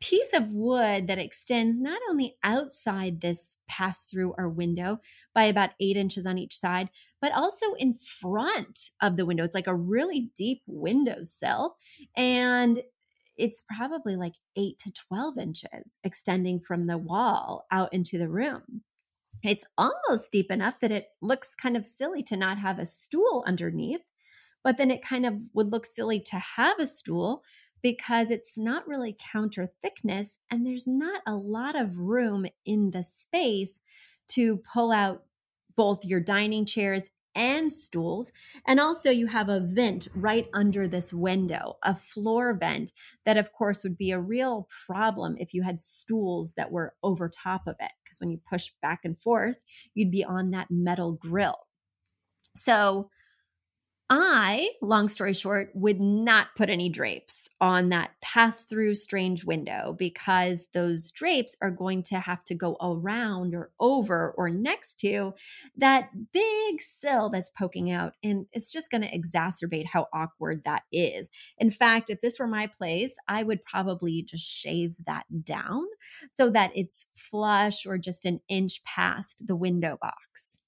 piece 0.00 0.32
of 0.32 0.52
wood 0.52 1.06
that 1.08 1.18
extends 1.18 1.80
not 1.80 2.00
only 2.08 2.36
outside 2.42 3.20
this 3.20 3.56
pass 3.68 4.06
through 4.06 4.34
our 4.38 4.48
window 4.48 4.98
by 5.34 5.44
about 5.44 5.70
eight 5.80 5.96
inches 5.96 6.26
on 6.26 6.38
each 6.38 6.56
side, 6.56 6.90
but 7.20 7.32
also 7.32 7.74
in 7.74 7.94
front 7.94 8.90
of 9.02 9.16
the 9.16 9.26
window. 9.26 9.44
It's 9.44 9.54
like 9.54 9.66
a 9.66 9.74
really 9.74 10.30
deep 10.36 10.62
windowsill. 10.66 11.76
And 12.16 12.82
it's 13.36 13.64
probably 13.76 14.16
like 14.16 14.34
eight 14.56 14.78
to 14.78 14.92
12 14.92 15.38
inches 15.38 16.00
extending 16.04 16.60
from 16.60 16.86
the 16.86 16.98
wall 16.98 17.66
out 17.70 17.92
into 17.92 18.18
the 18.18 18.28
room. 18.28 18.82
It's 19.42 19.66
almost 19.76 20.32
deep 20.32 20.50
enough 20.50 20.80
that 20.80 20.92
it 20.92 21.08
looks 21.20 21.54
kind 21.54 21.76
of 21.76 21.84
silly 21.84 22.22
to 22.24 22.36
not 22.36 22.58
have 22.58 22.78
a 22.78 22.86
stool 22.86 23.44
underneath, 23.46 24.00
but 24.64 24.78
then 24.78 24.90
it 24.90 25.02
kind 25.02 25.26
of 25.26 25.34
would 25.54 25.70
look 25.70 25.86
silly 25.86 26.20
to 26.20 26.38
have 26.56 26.78
a 26.80 26.86
stool 26.86 27.42
because 27.86 28.32
it's 28.32 28.58
not 28.58 28.88
really 28.88 29.16
counter 29.32 29.70
thickness 29.80 30.40
and 30.50 30.66
there's 30.66 30.88
not 30.88 31.22
a 31.24 31.36
lot 31.36 31.76
of 31.76 31.96
room 31.96 32.44
in 32.64 32.90
the 32.90 33.04
space 33.04 33.78
to 34.26 34.56
pull 34.56 34.90
out 34.90 35.22
both 35.76 36.04
your 36.04 36.18
dining 36.18 36.66
chairs 36.66 37.10
and 37.36 37.70
stools. 37.70 38.32
And 38.66 38.80
also, 38.80 39.08
you 39.08 39.28
have 39.28 39.48
a 39.48 39.60
vent 39.60 40.08
right 40.16 40.48
under 40.52 40.88
this 40.88 41.12
window, 41.12 41.76
a 41.84 41.94
floor 41.94 42.54
vent 42.54 42.90
that, 43.24 43.36
of 43.36 43.52
course, 43.52 43.84
would 43.84 43.96
be 43.96 44.10
a 44.10 44.18
real 44.18 44.66
problem 44.88 45.36
if 45.38 45.54
you 45.54 45.62
had 45.62 45.78
stools 45.78 46.54
that 46.56 46.72
were 46.72 46.92
over 47.04 47.28
top 47.28 47.68
of 47.68 47.76
it. 47.78 47.92
Because 48.02 48.18
when 48.18 48.32
you 48.32 48.40
push 48.50 48.72
back 48.82 49.02
and 49.04 49.16
forth, 49.16 49.62
you'd 49.94 50.10
be 50.10 50.24
on 50.24 50.50
that 50.50 50.72
metal 50.72 51.12
grill. 51.12 51.68
So, 52.56 53.10
I, 54.08 54.70
long 54.80 55.08
story 55.08 55.34
short, 55.34 55.70
would 55.74 56.00
not 56.00 56.54
put 56.56 56.70
any 56.70 56.88
drapes 56.88 57.48
on 57.60 57.88
that 57.88 58.12
pass 58.22 58.62
through 58.62 58.94
strange 58.94 59.44
window 59.44 59.96
because 59.98 60.68
those 60.74 61.10
drapes 61.10 61.56
are 61.60 61.72
going 61.72 62.04
to 62.04 62.20
have 62.20 62.44
to 62.44 62.54
go 62.54 62.76
around 62.80 63.52
or 63.52 63.72
over 63.80 64.32
or 64.38 64.48
next 64.48 65.00
to 65.00 65.34
that 65.76 66.10
big 66.32 66.80
sill 66.80 67.30
that's 67.30 67.50
poking 67.50 67.90
out. 67.90 68.14
And 68.22 68.46
it's 68.52 68.70
just 68.70 68.92
going 68.92 69.02
to 69.02 69.10
exacerbate 69.10 69.86
how 69.86 70.06
awkward 70.12 70.62
that 70.64 70.84
is. 70.92 71.28
In 71.58 71.70
fact, 71.70 72.08
if 72.08 72.20
this 72.20 72.38
were 72.38 72.46
my 72.46 72.68
place, 72.68 73.16
I 73.26 73.42
would 73.42 73.64
probably 73.64 74.22
just 74.22 74.46
shave 74.46 74.94
that 75.06 75.24
down 75.44 75.82
so 76.30 76.48
that 76.50 76.70
it's 76.76 77.06
flush 77.16 77.84
or 77.84 77.98
just 77.98 78.24
an 78.24 78.40
inch 78.48 78.84
past 78.84 79.48
the 79.48 79.56
window 79.56 79.98
box. 80.00 80.60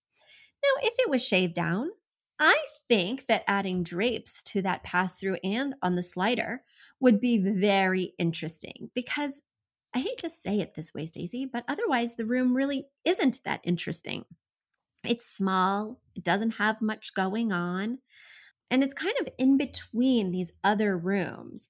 Now, 0.61 0.89
if 0.89 0.95
it 0.99 1.09
was 1.09 1.25
shaved 1.25 1.55
down, 1.55 1.91
I 2.39 2.57
think 2.89 3.27
that 3.27 3.45
adding 3.49 3.83
drapes 3.83 4.43
to 4.45 4.63
that 4.63 4.85
pass 4.85 5.19
through 5.19 5.39
and 5.43 5.75
on 5.83 5.97
the 5.97 6.03
slider 6.03 6.63
would 7.01 7.21
be 7.21 7.39
very 7.39 8.15
interesting 8.19 8.91
because 8.95 9.43
I 9.95 10.01
hate 10.01 10.19
to 10.19 10.31
say 10.31 10.61
it 10.61 10.75
this 10.75 10.95
way, 10.95 11.07
Stacey, 11.07 11.47
but 11.47 11.65
otherwise 11.67 12.15
the 12.15 12.27
room 12.27 12.55
really 12.55 12.87
isn't 13.05 13.41
that 13.45 13.61
interesting. 13.65 14.25
It's 15.05 15.27
small, 15.27 16.01
it 16.15 16.25
doesn't 16.25 16.53
have 16.53 16.83
much 16.83 17.15
going 17.15 17.53
on, 17.53 17.99
and 18.71 18.83
it's 18.83 18.95
kind 18.95 19.15
of 19.21 19.29
in 19.39 19.57
between 19.57 20.31
these 20.31 20.53
other 20.63 20.97
rooms. 20.99 21.69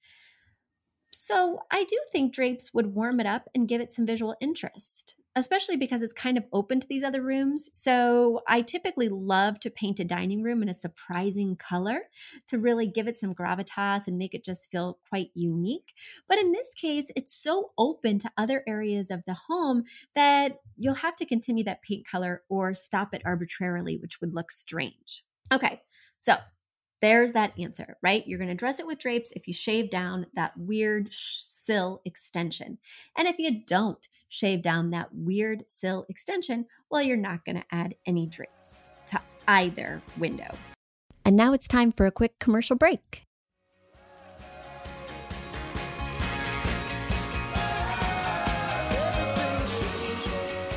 So 1.13 1.61
I 1.71 1.85
do 1.85 1.99
think 2.11 2.33
drapes 2.33 2.75
would 2.75 2.95
warm 2.95 3.21
it 3.21 3.27
up 3.27 3.49
and 3.55 3.69
give 3.69 3.81
it 3.81 3.93
some 3.93 4.07
visual 4.07 4.35
interest 4.41 5.18
especially 5.39 5.77
because 5.77 6.03
it's 6.03 6.13
kind 6.13 6.37
of 6.37 6.45
open 6.53 6.81
to 6.81 6.87
these 6.89 7.03
other 7.03 7.23
rooms. 7.23 7.69
So 7.73 8.43
I 8.49 8.61
typically 8.63 9.09
love 9.09 9.61
to 9.61 9.71
paint 9.71 10.01
a 10.01 10.05
dining 10.05 10.43
room 10.43 10.63
in 10.63 10.69
a 10.69 10.75
surprising 10.75 11.57
color 11.57 12.01
to 12.49 12.59
really 12.59 12.87
give 12.87 13.09
it 13.09 13.17
some 13.17 13.35
gravitas 13.35 14.07
and 14.07 14.19
make 14.19 14.35
it 14.35 14.45
just 14.45 14.71
feel 14.71 14.99
quite 15.09 15.31
unique. 15.35 15.95
But 16.29 16.39
in 16.39 16.53
this 16.53 16.75
case, 16.75 17.11
it's 17.17 17.33
so 17.33 17.71
open 17.79 18.19
to 18.19 18.31
other 18.37 18.63
areas 18.67 19.11
of 19.11 19.23
the 19.27 19.35
home 19.35 19.85
that 20.15 20.59
you'll 20.77 20.95
have 20.95 21.15
to 21.17 21.27
continue 21.27 21.65
that 21.65 21.83
paint 21.83 22.07
color 22.07 22.43
or 22.49 22.75
stop 22.75 23.15
it 23.15 23.23
arbitrarily, 23.25 23.97
which 23.97 24.21
would 24.21 24.35
look 24.35 24.51
strange. 24.51 25.25
Okay, 25.53 25.81
so 26.19 26.35
there's 27.01 27.33
that 27.33 27.59
answer, 27.59 27.97
right? 28.03 28.27
You're 28.27 28.39
going 28.39 28.51
to 28.51 28.55
dress 28.55 28.81
it 28.81 28.87
with 28.87 28.99
drapes 28.99 29.33
if 29.33 29.47
you 29.47 29.55
shave 29.55 29.91
down 29.91 30.27
that 30.35 30.53
weird 30.57 31.09
sill 31.13 32.01
extension. 32.05 32.79
And 33.17 33.29
if 33.29 33.39
you 33.39 33.65
don't 33.65 34.09
shave 34.29 34.63
down 34.63 34.91
that 34.91 35.09
weird 35.13 35.69
sill 35.69 36.07
extension, 36.09 36.67
well, 36.91 37.03
you're 37.03 37.17
not 37.17 37.45
going 37.45 37.57
to 37.57 37.65
add 37.71 37.95
any 38.07 38.27
drapes 38.27 38.89
to 39.09 39.21
either 39.47 40.03
window. 40.17 40.55
And 41.25 41.37
now 41.37 41.53
it's 41.53 41.69
time 41.69 41.93
for 41.93 42.07
a 42.07 42.11
quick 42.11 42.39
commercial 42.39 42.77
break. 42.77 43.25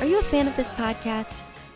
Are 0.00 0.06
you 0.06 0.18
a 0.18 0.22
fan 0.22 0.48
of 0.48 0.56
this 0.56 0.70
podcast? 0.70 1.42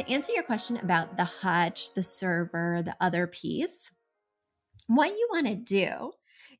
To 0.00 0.10
answer 0.10 0.32
your 0.32 0.44
question 0.44 0.78
about 0.78 1.18
the 1.18 1.26
hutch, 1.26 1.92
the 1.92 2.02
server, 2.02 2.80
the 2.82 2.96
other 3.02 3.26
piece, 3.26 3.92
what 4.86 5.10
you 5.10 5.28
want 5.30 5.46
to 5.46 5.54
do 5.54 6.12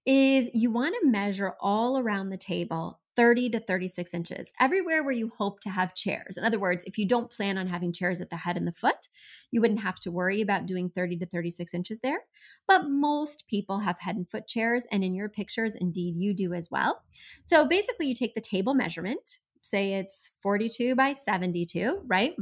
is 0.04 0.50
you 0.52 0.70
want 0.70 0.94
to 1.00 1.08
measure 1.08 1.54
all 1.58 1.98
around 1.98 2.28
the 2.28 2.36
table 2.36 3.00
30 3.16 3.48
to 3.48 3.60
36 3.60 4.12
inches, 4.12 4.52
everywhere 4.60 5.02
where 5.02 5.14
you 5.14 5.32
hope 5.38 5.60
to 5.60 5.70
have 5.70 5.94
chairs. 5.94 6.36
In 6.36 6.44
other 6.44 6.58
words, 6.58 6.84
if 6.84 6.98
you 6.98 7.08
don't 7.08 7.30
plan 7.30 7.56
on 7.56 7.66
having 7.66 7.94
chairs 7.94 8.20
at 8.20 8.28
the 8.28 8.36
head 8.36 8.58
and 8.58 8.66
the 8.66 8.72
foot, 8.72 9.08
you 9.50 9.62
wouldn't 9.62 9.80
have 9.80 9.98
to 10.00 10.10
worry 10.10 10.42
about 10.42 10.66
doing 10.66 10.90
30 10.90 11.16
to 11.16 11.26
36 11.26 11.72
inches 11.72 12.00
there. 12.00 12.20
But 12.68 12.90
most 12.90 13.48
people 13.48 13.78
have 13.78 14.00
head 14.00 14.16
and 14.16 14.28
foot 14.28 14.48
chairs, 14.48 14.86
and 14.92 15.02
in 15.02 15.14
your 15.14 15.30
pictures, 15.30 15.74
indeed, 15.74 16.14
you 16.14 16.34
do 16.34 16.52
as 16.52 16.68
well. 16.70 17.00
So 17.44 17.66
basically, 17.66 18.06
you 18.06 18.14
take 18.14 18.34
the 18.34 18.42
table 18.42 18.74
measurement, 18.74 19.38
say 19.62 19.94
it's 19.94 20.30
42 20.42 20.94
by 20.94 21.14
72, 21.14 22.02
right? 22.06 22.34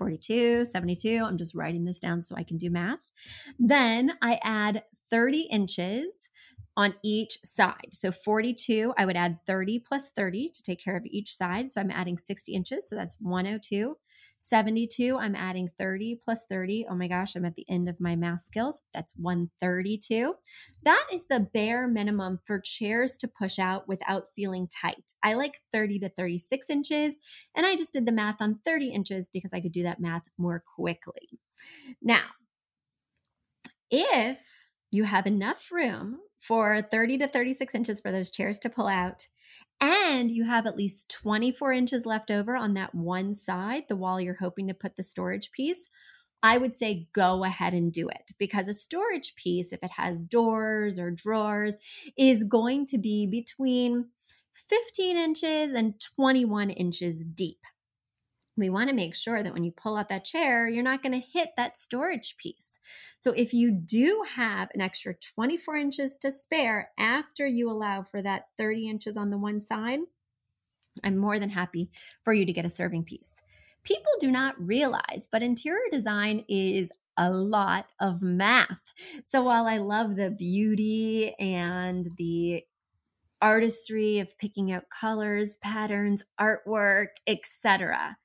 42, 0.00 0.64
72. 0.64 1.22
I'm 1.22 1.36
just 1.36 1.54
writing 1.54 1.84
this 1.84 2.00
down 2.00 2.22
so 2.22 2.34
I 2.34 2.42
can 2.42 2.56
do 2.56 2.70
math. 2.70 3.00
Then 3.58 4.12
I 4.22 4.40
add 4.42 4.82
30 5.10 5.42
inches 5.52 6.30
on 6.74 6.94
each 7.04 7.38
side. 7.44 7.88
So 7.90 8.10
42, 8.10 8.94
I 8.96 9.04
would 9.04 9.16
add 9.16 9.40
30 9.46 9.80
plus 9.80 10.10
30 10.16 10.52
to 10.54 10.62
take 10.62 10.82
care 10.82 10.96
of 10.96 11.04
each 11.04 11.36
side. 11.36 11.70
So 11.70 11.82
I'm 11.82 11.90
adding 11.90 12.16
60 12.16 12.50
inches. 12.54 12.88
So 12.88 12.96
that's 12.96 13.14
102. 13.20 13.94
72, 14.40 15.16
I'm 15.18 15.34
adding 15.34 15.68
30 15.78 16.20
plus 16.22 16.46
30. 16.46 16.86
Oh 16.90 16.94
my 16.94 17.08
gosh, 17.08 17.36
I'm 17.36 17.44
at 17.44 17.54
the 17.54 17.68
end 17.68 17.88
of 17.88 18.00
my 18.00 18.16
math 18.16 18.42
skills. 18.42 18.80
That's 18.92 19.14
132. 19.16 20.34
That 20.82 21.06
is 21.12 21.26
the 21.26 21.40
bare 21.40 21.86
minimum 21.86 22.40
for 22.46 22.58
chairs 22.58 23.16
to 23.18 23.28
push 23.28 23.58
out 23.58 23.86
without 23.86 24.24
feeling 24.34 24.68
tight. 24.68 25.14
I 25.22 25.34
like 25.34 25.60
30 25.72 26.00
to 26.00 26.08
36 26.08 26.70
inches, 26.70 27.14
and 27.54 27.66
I 27.66 27.76
just 27.76 27.92
did 27.92 28.06
the 28.06 28.12
math 28.12 28.40
on 28.40 28.60
30 28.64 28.88
inches 28.88 29.28
because 29.28 29.52
I 29.52 29.60
could 29.60 29.72
do 29.72 29.82
that 29.84 30.00
math 30.00 30.24
more 30.38 30.62
quickly. 30.76 31.38
Now, 32.02 32.22
if 33.90 34.38
you 34.90 35.04
have 35.04 35.26
enough 35.26 35.70
room 35.70 36.18
for 36.40 36.82
30 36.82 37.18
to 37.18 37.28
36 37.28 37.74
inches 37.74 38.00
for 38.00 38.10
those 38.10 38.30
chairs 38.30 38.58
to 38.60 38.70
pull 38.70 38.86
out. 38.86 39.28
And 39.80 40.30
you 40.30 40.44
have 40.44 40.66
at 40.66 40.76
least 40.76 41.10
24 41.10 41.72
inches 41.72 42.04
left 42.04 42.30
over 42.30 42.56
on 42.56 42.74
that 42.74 42.94
one 42.94 43.32
side, 43.32 43.84
the 43.88 43.96
wall 43.96 44.20
you're 44.20 44.34
hoping 44.34 44.68
to 44.68 44.74
put 44.74 44.96
the 44.96 45.02
storage 45.02 45.50
piece. 45.52 45.88
I 46.42 46.58
would 46.58 46.74
say 46.74 47.08
go 47.12 47.44
ahead 47.44 47.74
and 47.74 47.92
do 47.92 48.08
it 48.08 48.32
because 48.38 48.68
a 48.68 48.74
storage 48.74 49.34
piece, 49.34 49.72
if 49.72 49.82
it 49.82 49.92
has 49.92 50.24
doors 50.24 50.98
or 50.98 51.10
drawers, 51.10 51.76
is 52.16 52.44
going 52.44 52.86
to 52.86 52.98
be 52.98 53.26
between 53.26 54.06
15 54.54 55.16
inches 55.16 55.74
and 55.74 56.00
21 56.00 56.70
inches 56.70 57.24
deep. 57.24 57.58
We 58.60 58.70
want 58.70 58.88
to 58.90 58.94
make 58.94 59.14
sure 59.14 59.42
that 59.42 59.52
when 59.52 59.64
you 59.64 59.72
pull 59.72 59.96
out 59.96 60.08
that 60.10 60.24
chair, 60.24 60.68
you're 60.68 60.84
not 60.84 61.02
going 61.02 61.12
to 61.12 61.26
hit 61.26 61.50
that 61.56 61.76
storage 61.76 62.36
piece. 62.36 62.78
So, 63.18 63.32
if 63.32 63.52
you 63.52 63.70
do 63.70 64.24
have 64.36 64.68
an 64.74 64.80
extra 64.80 65.14
24 65.14 65.76
inches 65.76 66.18
to 66.18 66.30
spare 66.30 66.90
after 66.98 67.46
you 67.46 67.70
allow 67.70 68.02
for 68.02 68.22
that 68.22 68.48
30 68.56 68.88
inches 68.88 69.16
on 69.16 69.30
the 69.30 69.38
one 69.38 69.60
side, 69.60 70.00
I'm 71.02 71.16
more 71.16 71.38
than 71.38 71.50
happy 71.50 71.90
for 72.22 72.32
you 72.32 72.44
to 72.46 72.52
get 72.52 72.64
a 72.64 72.70
serving 72.70 73.04
piece. 73.04 73.42
People 73.82 74.12
do 74.20 74.30
not 74.30 74.54
realize, 74.58 75.28
but 75.30 75.42
interior 75.42 75.88
design 75.90 76.44
is 76.48 76.92
a 77.16 77.30
lot 77.30 77.86
of 77.98 78.22
math. 78.22 78.92
So 79.24 79.42
while 79.42 79.66
I 79.66 79.78
love 79.78 80.16
the 80.16 80.30
beauty 80.30 81.34
and 81.38 82.08
the 82.16 82.64
artistry 83.40 84.18
of 84.18 84.36
picking 84.38 84.70
out 84.70 84.84
colors, 84.90 85.56
patterns, 85.56 86.24
artwork, 86.38 87.08
etc. 87.26 88.18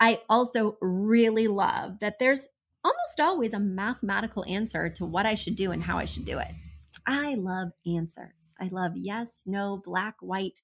I 0.00 0.22
also 0.28 0.78
really 0.80 1.46
love 1.46 1.98
that 2.00 2.18
there's 2.18 2.48
almost 2.82 3.20
always 3.20 3.52
a 3.52 3.60
mathematical 3.60 4.44
answer 4.46 4.88
to 4.88 5.04
what 5.04 5.26
I 5.26 5.34
should 5.34 5.56
do 5.56 5.70
and 5.70 5.82
how 5.82 5.98
I 5.98 6.06
should 6.06 6.24
do 6.24 6.38
it. 6.38 6.50
I 7.06 7.34
love 7.34 7.68
answers. 7.86 8.54
I 8.58 8.68
love 8.72 8.92
yes, 8.96 9.44
no, 9.46 9.80
black, 9.84 10.16
white. 10.20 10.62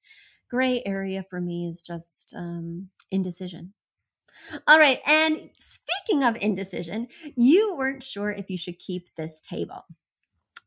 Gray 0.48 0.82
area 0.86 1.24
for 1.28 1.40
me 1.40 1.68
is 1.68 1.82
just 1.82 2.32
um, 2.36 2.88
indecision. 3.10 3.74
All 4.66 4.78
right. 4.78 5.00
And 5.06 5.50
speaking 5.58 6.22
of 6.22 6.36
indecision, 6.40 7.08
you 7.36 7.74
weren't 7.76 8.02
sure 8.02 8.30
if 8.30 8.48
you 8.48 8.56
should 8.56 8.78
keep 8.78 9.14
this 9.16 9.40
table. 9.40 9.84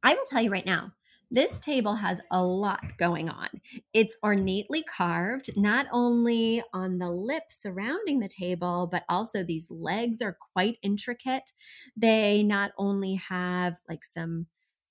I 0.03 0.13
will 0.13 0.25
tell 0.25 0.41
you 0.41 0.49
right 0.49 0.65
now, 0.65 0.91
this 1.31 1.59
table 1.59 1.95
has 1.95 2.19
a 2.31 2.43
lot 2.43 2.97
going 2.97 3.29
on. 3.29 3.49
It's 3.93 4.17
ornately 4.23 4.83
carved, 4.83 5.49
not 5.55 5.85
only 5.91 6.63
on 6.73 6.97
the 6.97 7.11
lip 7.11 7.43
surrounding 7.51 8.19
the 8.19 8.27
table, 8.27 8.87
but 8.91 9.03
also 9.07 9.43
these 9.43 9.69
legs 9.69 10.21
are 10.21 10.37
quite 10.53 10.77
intricate. 10.81 11.51
They 11.95 12.43
not 12.43 12.71
only 12.77 13.15
have 13.15 13.77
like 13.87 14.03
some 14.03 14.47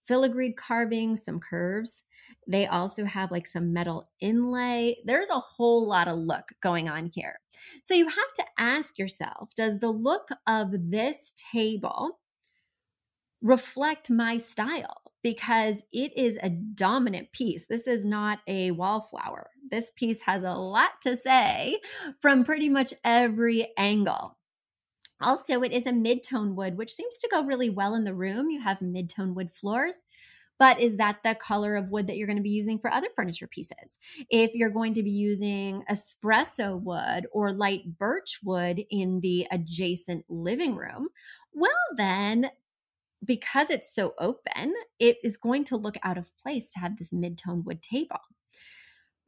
filigreed 0.08 0.56
carving, 0.56 1.16
some 1.16 1.38
curves, 1.38 2.04
they 2.46 2.66
also 2.66 3.04
have 3.04 3.30
like 3.30 3.46
some 3.46 3.72
metal 3.72 4.08
inlay. 4.20 4.96
There's 5.04 5.30
a 5.30 5.40
whole 5.40 5.86
lot 5.86 6.08
of 6.08 6.18
look 6.18 6.52
going 6.62 6.88
on 6.88 7.10
here. 7.12 7.40
So 7.82 7.94
you 7.94 8.08
have 8.08 8.32
to 8.36 8.44
ask 8.58 8.98
yourself 8.98 9.50
does 9.56 9.78
the 9.78 9.90
look 9.90 10.28
of 10.46 10.68
this 10.72 11.32
table 11.52 12.20
reflect 13.42 14.10
my 14.10 14.38
style? 14.38 15.07
Because 15.22 15.82
it 15.92 16.16
is 16.16 16.38
a 16.42 16.50
dominant 16.50 17.32
piece. 17.32 17.66
This 17.66 17.86
is 17.86 18.04
not 18.04 18.40
a 18.46 18.70
wallflower. 18.70 19.50
This 19.70 19.90
piece 19.90 20.22
has 20.22 20.44
a 20.44 20.54
lot 20.54 21.00
to 21.02 21.16
say 21.16 21.80
from 22.20 22.44
pretty 22.44 22.68
much 22.68 22.94
every 23.04 23.72
angle. 23.76 24.36
Also, 25.20 25.62
it 25.62 25.72
is 25.72 25.86
a 25.86 25.92
mid-tone 25.92 26.54
wood, 26.54 26.78
which 26.78 26.94
seems 26.94 27.18
to 27.18 27.28
go 27.30 27.44
really 27.44 27.70
well 27.70 27.94
in 27.94 28.04
the 28.04 28.14
room. 28.14 28.50
You 28.50 28.62
have 28.62 28.80
mid-tone 28.80 29.34
wood 29.34 29.50
floors. 29.52 29.98
But 30.58 30.80
is 30.80 30.96
that 30.96 31.18
the 31.22 31.36
color 31.36 31.76
of 31.76 31.90
wood 31.90 32.08
that 32.08 32.16
you're 32.16 32.26
going 32.26 32.36
to 32.36 32.42
be 32.42 32.50
using 32.50 32.80
for 32.80 32.92
other 32.92 33.06
furniture 33.14 33.46
pieces? 33.46 33.96
If 34.28 34.54
you're 34.54 34.70
going 34.70 34.94
to 34.94 35.04
be 35.04 35.10
using 35.10 35.84
espresso 35.88 36.82
wood 36.82 37.26
or 37.32 37.52
light 37.52 37.96
birch 37.96 38.40
wood 38.42 38.82
in 38.90 39.20
the 39.20 39.46
adjacent 39.52 40.24
living 40.28 40.74
room, 40.74 41.08
well, 41.52 41.70
then 41.96 42.50
because 43.24 43.70
it's 43.70 43.92
so 43.92 44.14
open, 44.18 44.74
it 44.98 45.16
is 45.22 45.36
going 45.36 45.64
to 45.64 45.76
look 45.76 45.96
out 46.02 46.18
of 46.18 46.36
place 46.36 46.70
to 46.70 46.80
have 46.80 46.96
this 46.96 47.12
mid-tone 47.12 47.64
wood 47.64 47.82
table. 47.82 48.20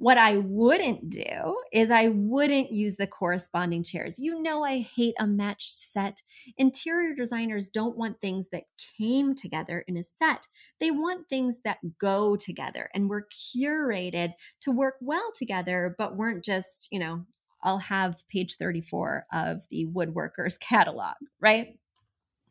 What 0.00 0.16
I 0.16 0.38
wouldn't 0.38 1.10
do 1.10 1.62
is 1.74 1.90
I 1.90 2.08
wouldn't 2.08 2.72
use 2.72 2.96
the 2.96 3.06
corresponding 3.06 3.84
chairs. 3.84 4.18
You 4.18 4.40
know, 4.40 4.64
I 4.64 4.78
hate 4.78 5.14
a 5.18 5.26
matched 5.26 5.76
set. 5.78 6.22
Interior 6.56 7.14
designers 7.14 7.68
don't 7.68 7.98
want 7.98 8.18
things 8.18 8.48
that 8.48 8.62
came 8.96 9.34
together 9.34 9.84
in 9.86 9.98
a 9.98 10.02
set. 10.02 10.46
They 10.78 10.90
want 10.90 11.28
things 11.28 11.60
that 11.64 11.98
go 11.98 12.34
together 12.34 12.88
and 12.94 13.10
were 13.10 13.28
curated 13.30 14.32
to 14.62 14.70
work 14.70 14.94
well 15.02 15.32
together, 15.36 15.94
but 15.98 16.16
weren't 16.16 16.46
just, 16.46 16.88
you 16.90 16.98
know, 16.98 17.26
I'll 17.62 17.76
have 17.76 18.26
page 18.26 18.56
34 18.56 19.26
of 19.30 19.68
the 19.68 19.86
woodworkers 19.86 20.58
catalog, 20.60 21.16
right? 21.40 21.78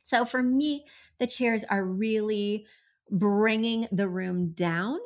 So 0.09 0.25
for 0.25 0.41
me, 0.41 0.85
the 1.19 1.27
chairs 1.27 1.63
are 1.69 1.85
really 1.85 2.65
bringing 3.11 3.87
the 3.91 4.09
room 4.09 4.53
down 4.53 4.97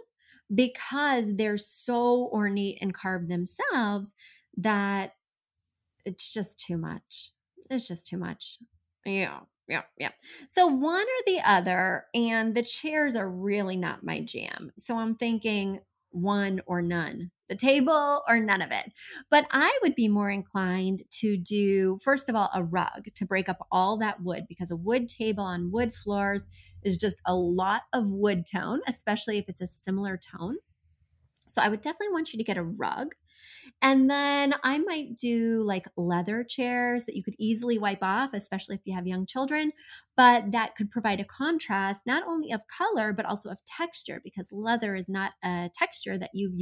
because 0.53 1.35
they're 1.35 1.57
so 1.57 2.29
ornate 2.31 2.77
and 2.79 2.93
carved 2.93 3.29
themselves 3.29 4.13
that 4.55 5.15
it's 6.05 6.31
just 6.31 6.57
too 6.57 6.77
much. 6.77 7.31
It's 7.69 7.85
just 7.85 8.07
too 8.07 8.17
much. 8.17 8.59
Yeah, 9.05 9.41
yeah, 9.67 9.83
yeah. 9.97 10.11
So 10.47 10.67
one 10.67 11.03
or 11.03 11.23
the 11.25 11.41
other, 11.45 12.05
and 12.13 12.55
the 12.55 12.63
chairs 12.63 13.17
are 13.17 13.29
really 13.29 13.75
not 13.75 14.05
my 14.05 14.21
jam. 14.21 14.71
So 14.77 14.97
I'm 14.97 15.15
thinking 15.15 15.81
one 16.13 16.61
or 16.65 16.81
none 16.81 17.31
the 17.49 17.55
table 17.55 18.23
or 18.27 18.39
none 18.39 18.61
of 18.61 18.71
it. 18.71 18.91
But 19.29 19.45
I 19.51 19.77
would 19.81 19.95
be 19.95 20.07
more 20.07 20.31
inclined 20.31 21.03
to 21.19 21.37
do, 21.37 21.99
first 22.03 22.29
of 22.29 22.35
all, 22.35 22.49
a 22.53 22.63
rug 22.63 23.05
to 23.15 23.25
break 23.25 23.47
up 23.47 23.67
all 23.71 23.97
that 23.97 24.21
wood 24.21 24.45
because 24.49 24.71
a 24.71 24.75
wood 24.75 25.07
table 25.07 25.43
on 25.43 25.71
wood 25.71 25.93
floors 25.93 26.45
is 26.83 26.97
just 26.97 27.21
a 27.27 27.35
lot 27.35 27.83
of 27.93 28.09
wood 28.09 28.45
tone, 28.51 28.81
especially 28.87 29.37
if 29.37 29.45
it's 29.47 29.61
a 29.61 29.67
similar 29.67 30.17
tone. 30.17 30.57
So 31.47 31.61
I 31.61 31.69
would 31.69 31.81
definitely 31.81 32.13
want 32.13 32.33
you 32.33 32.37
to 32.37 32.43
get 32.43 32.57
a 32.57 32.63
rug. 32.63 33.13
And 33.81 34.09
then 34.09 34.55
I 34.63 34.77
might 34.77 35.17
do 35.17 35.61
like 35.61 35.87
leather 35.97 36.45
chairs 36.45 37.05
that 37.05 37.15
you 37.17 37.23
could 37.23 37.35
easily 37.37 37.77
wipe 37.77 38.01
off, 38.01 38.29
especially 38.33 38.75
if 38.75 38.81
you 38.85 38.95
have 38.95 39.07
young 39.07 39.25
children, 39.25 39.73
but 40.15 40.51
that 40.53 40.75
could 40.75 40.89
provide 40.89 41.19
a 41.19 41.25
contrast 41.25 42.07
not 42.07 42.23
only 42.25 42.51
of 42.53 42.61
color, 42.67 43.11
but 43.11 43.25
also 43.25 43.49
of 43.49 43.57
texture 43.65 44.21
because 44.23 44.49
leather 44.53 44.95
is 44.95 45.09
not 45.09 45.33
a 45.43 45.69
texture 45.77 46.17
that 46.17 46.29
you've 46.33 46.53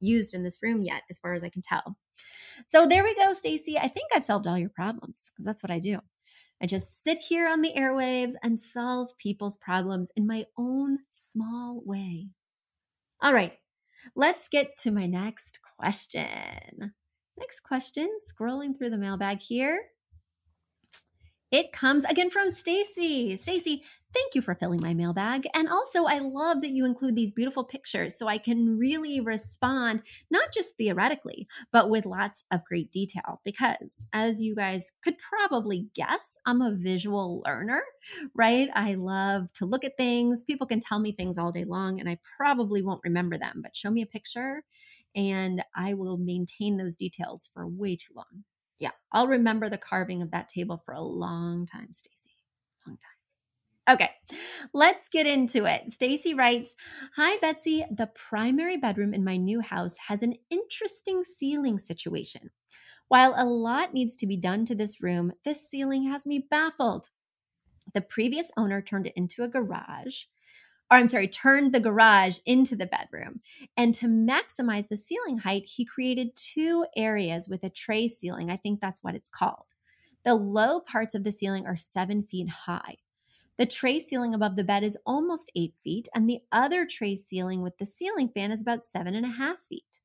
used 0.00 0.34
in 0.34 0.42
this 0.42 0.58
room 0.62 0.82
yet, 0.82 1.02
as 1.10 1.18
far 1.18 1.34
as 1.34 1.44
I 1.44 1.50
can 1.50 1.62
tell. 1.62 1.96
So 2.66 2.86
there 2.86 3.04
we 3.04 3.14
go, 3.14 3.32
Stacey. 3.34 3.78
I 3.78 3.88
think 3.88 4.08
I've 4.14 4.24
solved 4.24 4.46
all 4.46 4.58
your 4.58 4.70
problems 4.70 5.30
because 5.30 5.44
that's 5.44 5.62
what 5.62 5.70
I 5.70 5.78
do. 5.78 5.98
I 6.62 6.66
just 6.66 7.02
sit 7.02 7.18
here 7.18 7.48
on 7.48 7.60
the 7.60 7.72
airwaves 7.76 8.34
and 8.42 8.58
solve 8.58 9.18
people's 9.18 9.56
problems 9.56 10.10
in 10.16 10.26
my 10.26 10.46
own 10.56 11.00
small 11.10 11.82
way. 11.84 12.28
All 13.20 13.32
right, 13.34 13.52
Let's 14.14 14.48
get 14.48 14.76
to 14.78 14.90
my 14.90 15.06
next 15.06 15.60
question. 15.78 16.94
Next 17.38 17.60
question, 17.60 18.08
scrolling 18.20 18.76
through 18.76 18.90
the 18.90 18.98
mailbag 18.98 19.40
here. 19.40 19.84
It 21.52 21.72
comes 21.72 22.04
again 22.06 22.30
from 22.30 22.50
Stacey. 22.50 23.36
Stacey, 23.36 23.84
Thank 24.12 24.34
you 24.34 24.42
for 24.42 24.54
filling 24.54 24.80
my 24.82 24.92
mailbag. 24.92 25.46
And 25.54 25.68
also, 25.68 26.04
I 26.04 26.18
love 26.18 26.60
that 26.60 26.70
you 26.70 26.84
include 26.84 27.16
these 27.16 27.32
beautiful 27.32 27.64
pictures 27.64 28.18
so 28.18 28.28
I 28.28 28.36
can 28.36 28.78
really 28.78 29.20
respond, 29.20 30.02
not 30.30 30.52
just 30.52 30.76
theoretically, 30.76 31.48
but 31.72 31.88
with 31.88 32.04
lots 32.04 32.44
of 32.50 32.64
great 32.64 32.92
detail. 32.92 33.40
Because 33.42 34.06
as 34.12 34.42
you 34.42 34.54
guys 34.54 34.92
could 35.02 35.16
probably 35.16 35.86
guess, 35.94 36.36
I'm 36.44 36.60
a 36.60 36.74
visual 36.74 37.42
learner, 37.46 37.82
right? 38.34 38.68
I 38.74 38.94
love 38.94 39.50
to 39.54 39.64
look 39.64 39.84
at 39.84 39.96
things. 39.96 40.44
People 40.44 40.66
can 40.66 40.80
tell 40.80 40.98
me 40.98 41.12
things 41.12 41.38
all 41.38 41.52
day 41.52 41.64
long, 41.64 41.98
and 41.98 42.08
I 42.08 42.18
probably 42.36 42.82
won't 42.82 43.04
remember 43.04 43.38
them, 43.38 43.60
but 43.62 43.74
show 43.74 43.90
me 43.90 44.02
a 44.02 44.06
picture 44.06 44.62
and 45.14 45.62
I 45.76 45.94
will 45.94 46.16
maintain 46.16 46.76
those 46.76 46.96
details 46.96 47.50
for 47.52 47.66
way 47.66 47.96
too 47.96 48.14
long. 48.14 48.44
Yeah, 48.82 48.90
I'll 49.12 49.28
remember 49.28 49.68
the 49.68 49.78
carving 49.78 50.22
of 50.22 50.32
that 50.32 50.48
table 50.48 50.82
for 50.84 50.92
a 50.92 51.00
long 51.00 51.66
time, 51.66 51.92
Stacey. 51.92 52.32
Long 52.84 52.98
time. 52.98 53.94
Okay, 53.94 54.10
let's 54.74 55.08
get 55.08 55.24
into 55.24 55.66
it. 55.66 55.88
Stacey 55.88 56.34
writes, 56.34 56.74
"Hi 57.14 57.38
Betsy, 57.38 57.84
the 57.92 58.08
primary 58.08 58.76
bedroom 58.76 59.14
in 59.14 59.22
my 59.22 59.36
new 59.36 59.60
house 59.60 59.96
has 60.08 60.20
an 60.24 60.34
interesting 60.50 61.22
ceiling 61.22 61.78
situation. 61.78 62.50
While 63.06 63.34
a 63.36 63.46
lot 63.46 63.94
needs 63.94 64.16
to 64.16 64.26
be 64.26 64.36
done 64.36 64.64
to 64.64 64.74
this 64.74 65.00
room, 65.00 65.32
this 65.44 65.68
ceiling 65.68 66.04
has 66.10 66.26
me 66.26 66.40
baffled. 66.40 67.10
The 67.94 68.02
previous 68.02 68.50
owner 68.56 68.82
turned 68.82 69.06
it 69.06 69.14
into 69.16 69.44
a 69.44 69.48
garage, 69.48 70.24
or 70.92 70.96
I'm 70.96 71.06
sorry, 71.06 71.26
turned 71.26 71.72
the 71.72 71.80
garage 71.80 72.36
into 72.44 72.76
the 72.76 72.84
bedroom. 72.84 73.40
And 73.78 73.94
to 73.94 74.06
maximize 74.06 74.88
the 74.88 74.96
ceiling 74.98 75.38
height, 75.38 75.64
he 75.64 75.86
created 75.86 76.36
two 76.36 76.84
areas 76.94 77.48
with 77.48 77.64
a 77.64 77.70
tray 77.70 78.08
ceiling. 78.08 78.50
I 78.50 78.58
think 78.58 78.78
that's 78.78 79.02
what 79.02 79.14
it's 79.14 79.30
called. 79.30 79.72
The 80.22 80.34
low 80.34 80.80
parts 80.80 81.14
of 81.14 81.24
the 81.24 81.32
ceiling 81.32 81.66
are 81.66 81.78
seven 81.78 82.22
feet 82.22 82.50
high. 82.50 82.98
The 83.56 83.64
tray 83.64 84.00
ceiling 84.00 84.34
above 84.34 84.54
the 84.54 84.64
bed 84.64 84.84
is 84.84 84.98
almost 85.06 85.50
eight 85.56 85.72
feet, 85.82 86.08
and 86.14 86.28
the 86.28 86.40
other 86.52 86.84
tray 86.84 87.16
ceiling 87.16 87.62
with 87.62 87.78
the 87.78 87.86
ceiling 87.86 88.28
fan 88.28 88.52
is 88.52 88.60
about 88.60 88.84
seven 88.84 89.14
and 89.14 89.24
a 89.24 89.30
half 89.30 89.62
feet. 89.62 90.00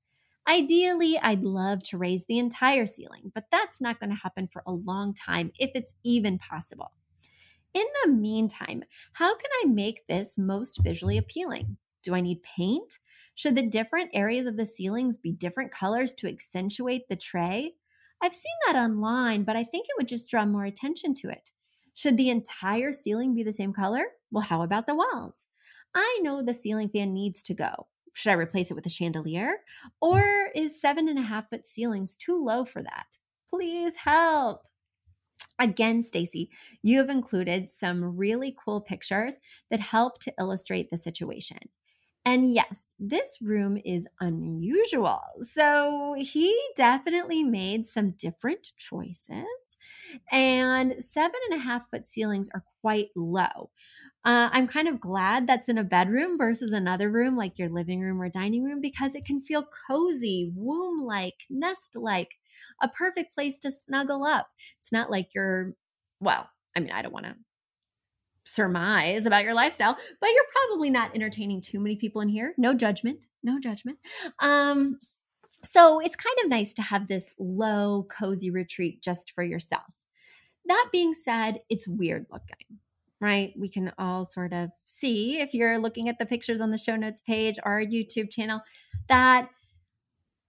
Ideally, 0.47 1.19
I'd 1.19 1.43
love 1.43 1.83
to 1.83 1.97
raise 1.97 2.25
the 2.27 2.39
entire 2.39 2.85
ceiling, 2.85 3.33
but 3.35 3.47
that's 3.51 3.81
not 3.81 3.99
going 3.99 4.11
to 4.11 4.15
happen 4.23 4.47
for 4.47 4.63
a 4.65 4.71
long 4.71 5.13
time 5.13 5.51
if 5.59 5.71
it's 5.75 5.95
even 6.05 6.37
possible. 6.37 6.93
In 7.77 7.85
the 8.03 8.11
meantime, 8.11 8.83
how 9.13 9.35
can 9.35 9.51
I 9.63 9.67
make 9.67 10.07
this 10.07 10.37
most 10.37 10.79
visually 10.83 11.17
appealing? 11.17 11.77
Do 12.03 12.15
I 12.15 12.21
need 12.21 12.41
paint? 12.41 12.97
Should 13.35 13.55
the 13.55 13.69
different 13.69 14.09
areas 14.13 14.47
of 14.47 14.57
the 14.57 14.65
ceilings 14.65 15.19
be 15.19 15.31
different 15.31 15.71
colors 15.71 16.15
to 16.15 16.27
accentuate 16.27 17.07
the 17.07 17.15
tray? 17.15 17.73
I've 18.21 18.33
seen 18.33 18.53
that 18.65 18.75
online, 18.75 19.43
but 19.43 19.55
I 19.55 19.63
think 19.63 19.85
it 19.87 19.95
would 19.97 20.07
just 20.07 20.29
draw 20.29 20.43
more 20.45 20.65
attention 20.65 21.13
to 21.15 21.29
it. 21.29 21.51
Should 21.93 22.17
the 22.17 22.29
entire 22.29 22.91
ceiling 22.91 23.35
be 23.35 23.43
the 23.43 23.53
same 23.53 23.73
color? 23.73 24.05
Well, 24.31 24.43
how 24.43 24.63
about 24.63 24.87
the 24.87 24.95
walls? 24.95 25.45
I 25.93 26.19
know 26.23 26.41
the 26.41 26.55
ceiling 26.55 26.89
fan 26.89 27.13
needs 27.13 27.43
to 27.43 27.53
go. 27.53 27.87
Should 28.13 28.31
I 28.31 28.35
replace 28.35 28.71
it 28.71 28.73
with 28.73 28.87
a 28.87 28.89
chandelier? 28.89 29.57
Or 30.01 30.49
is 30.55 30.81
seven 30.81 31.07
and 31.07 31.19
a 31.19 31.23
half 31.23 31.49
foot 31.51 31.67
ceilings 31.67 32.15
too 32.15 32.43
low 32.43 32.65
for 32.65 32.81
that? 32.81 33.05
Please 33.47 33.95
help. 33.97 34.63
Again, 35.59 36.03
Stacey, 36.03 36.49
you 36.83 36.97
have 36.99 37.09
included 37.09 37.69
some 37.69 38.03
really 38.17 38.55
cool 38.57 38.81
pictures 38.81 39.37
that 39.69 39.79
help 39.79 40.19
to 40.19 40.33
illustrate 40.39 40.89
the 40.89 40.97
situation. 40.97 41.59
And 42.25 42.53
yes, 42.53 42.93
this 42.99 43.41
room 43.41 43.77
is 43.85 44.07
unusual. 44.19 45.21
So 45.41 46.15
he 46.19 46.57
definitely 46.75 47.43
made 47.43 47.85
some 47.85 48.11
different 48.11 48.73
choices. 48.77 49.77
And 50.31 51.01
seven 51.03 51.39
and 51.49 51.59
a 51.59 51.63
half 51.63 51.89
foot 51.89 52.05
ceilings 52.05 52.49
are 52.53 52.63
quite 52.81 53.09
low. 53.15 53.71
Uh, 54.27 54.49
I'm 54.51 54.67
kind 54.67 54.89
of 54.89 54.99
glad 54.99 55.47
that's 55.47 55.69
in 55.69 55.77
a 55.77 55.85
bedroom 55.85 56.37
versus 56.37 56.73
another 56.73 57.09
room 57.09 57.37
like 57.37 57.57
your 57.57 57.69
living 57.69 58.01
room 58.01 58.21
or 58.21 58.27
dining 58.27 58.65
room 58.65 58.81
because 58.81 59.15
it 59.15 59.23
can 59.23 59.41
feel 59.41 59.65
cozy, 59.87 60.51
womb 60.53 61.05
like, 61.05 61.45
nest 61.49 61.95
like, 61.95 62.35
a 62.81 62.89
perfect 62.89 63.33
place 63.33 63.57
to 63.59 63.71
snuggle 63.71 64.25
up. 64.25 64.49
It's 64.79 64.91
not 64.91 65.09
like 65.09 65.33
you're, 65.33 65.75
well, 66.19 66.49
I 66.75 66.81
mean, 66.81 66.91
I 66.91 67.01
don't 67.01 67.13
want 67.13 67.25
to 67.25 67.35
surmise 68.43 69.25
about 69.25 69.45
your 69.45 69.53
lifestyle, 69.53 69.95
but 70.19 70.29
you're 70.29 70.43
probably 70.51 70.89
not 70.89 71.15
entertaining 71.15 71.61
too 71.61 71.79
many 71.79 71.95
people 71.95 72.21
in 72.21 72.27
here. 72.27 72.53
No 72.57 72.73
judgment, 72.73 73.27
no 73.43 73.61
judgment. 73.61 73.97
Um, 74.39 74.99
so 75.63 76.01
it's 76.01 76.17
kind 76.17 76.35
of 76.43 76.49
nice 76.49 76.73
to 76.73 76.81
have 76.81 77.07
this 77.07 77.33
low, 77.39 78.05
cozy 78.11 78.51
retreat 78.51 79.01
just 79.01 79.31
for 79.33 79.43
yourself. 79.45 79.83
That 80.65 80.89
being 80.91 81.13
said, 81.13 81.61
it's 81.69 81.87
weird 81.87 82.25
looking, 82.29 82.79
right? 83.19 83.53
We 83.57 83.69
can 83.69 83.91
all 83.97 84.25
sort 84.25 84.53
of 84.53 84.69
see 84.85 85.39
if 85.39 85.53
you're 85.53 85.79
looking 85.79 86.09
at 86.09 86.19
the 86.19 86.25
pictures 86.25 86.61
on 86.61 86.71
the 86.71 86.77
show 86.77 86.95
notes 86.95 87.21
page 87.21 87.57
our 87.63 87.81
YouTube 87.81 88.31
channel 88.31 88.61
that 89.09 89.49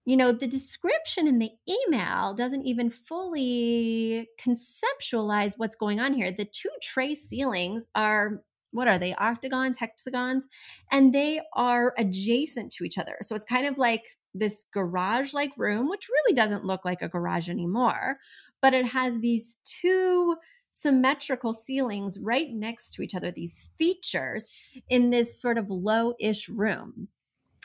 you 0.05 0.17
know, 0.17 0.31
the 0.31 0.47
description 0.47 1.27
in 1.27 1.37
the 1.37 1.51
email 1.69 2.33
doesn't 2.33 2.65
even 2.65 2.89
fully 2.89 4.27
conceptualize 4.43 5.53
what's 5.57 5.75
going 5.75 5.99
on 5.99 6.13
here. 6.13 6.31
The 6.31 6.45
two 6.45 6.71
tray 6.81 7.13
ceilings 7.13 7.87
are 7.93 8.41
what 8.71 8.87
are 8.87 8.97
they 8.97 9.13
octagons 9.15 9.77
hexagons 9.77 10.47
and 10.91 11.13
they 11.13 11.41
are 11.53 11.93
adjacent 11.97 12.71
to 12.71 12.83
each 12.83 12.97
other 12.97 13.15
so 13.21 13.35
it's 13.35 13.45
kind 13.45 13.65
of 13.65 13.77
like 13.77 14.17
this 14.35 14.65
garage 14.71 15.33
like 15.33 15.51
room 15.57 15.89
which 15.89 16.07
really 16.07 16.35
doesn't 16.35 16.65
look 16.65 16.85
like 16.85 17.01
a 17.01 17.09
garage 17.09 17.49
anymore 17.49 18.17
but 18.61 18.73
it 18.73 18.85
has 18.85 19.17
these 19.19 19.57
two 19.65 20.35
symmetrical 20.71 21.53
ceilings 21.53 22.19
right 22.19 22.53
next 22.53 22.93
to 22.93 23.01
each 23.01 23.15
other 23.15 23.31
these 23.31 23.69
features 23.77 24.45
in 24.89 25.09
this 25.09 25.41
sort 25.41 25.57
of 25.57 25.69
low-ish 25.69 26.47
room 26.49 27.07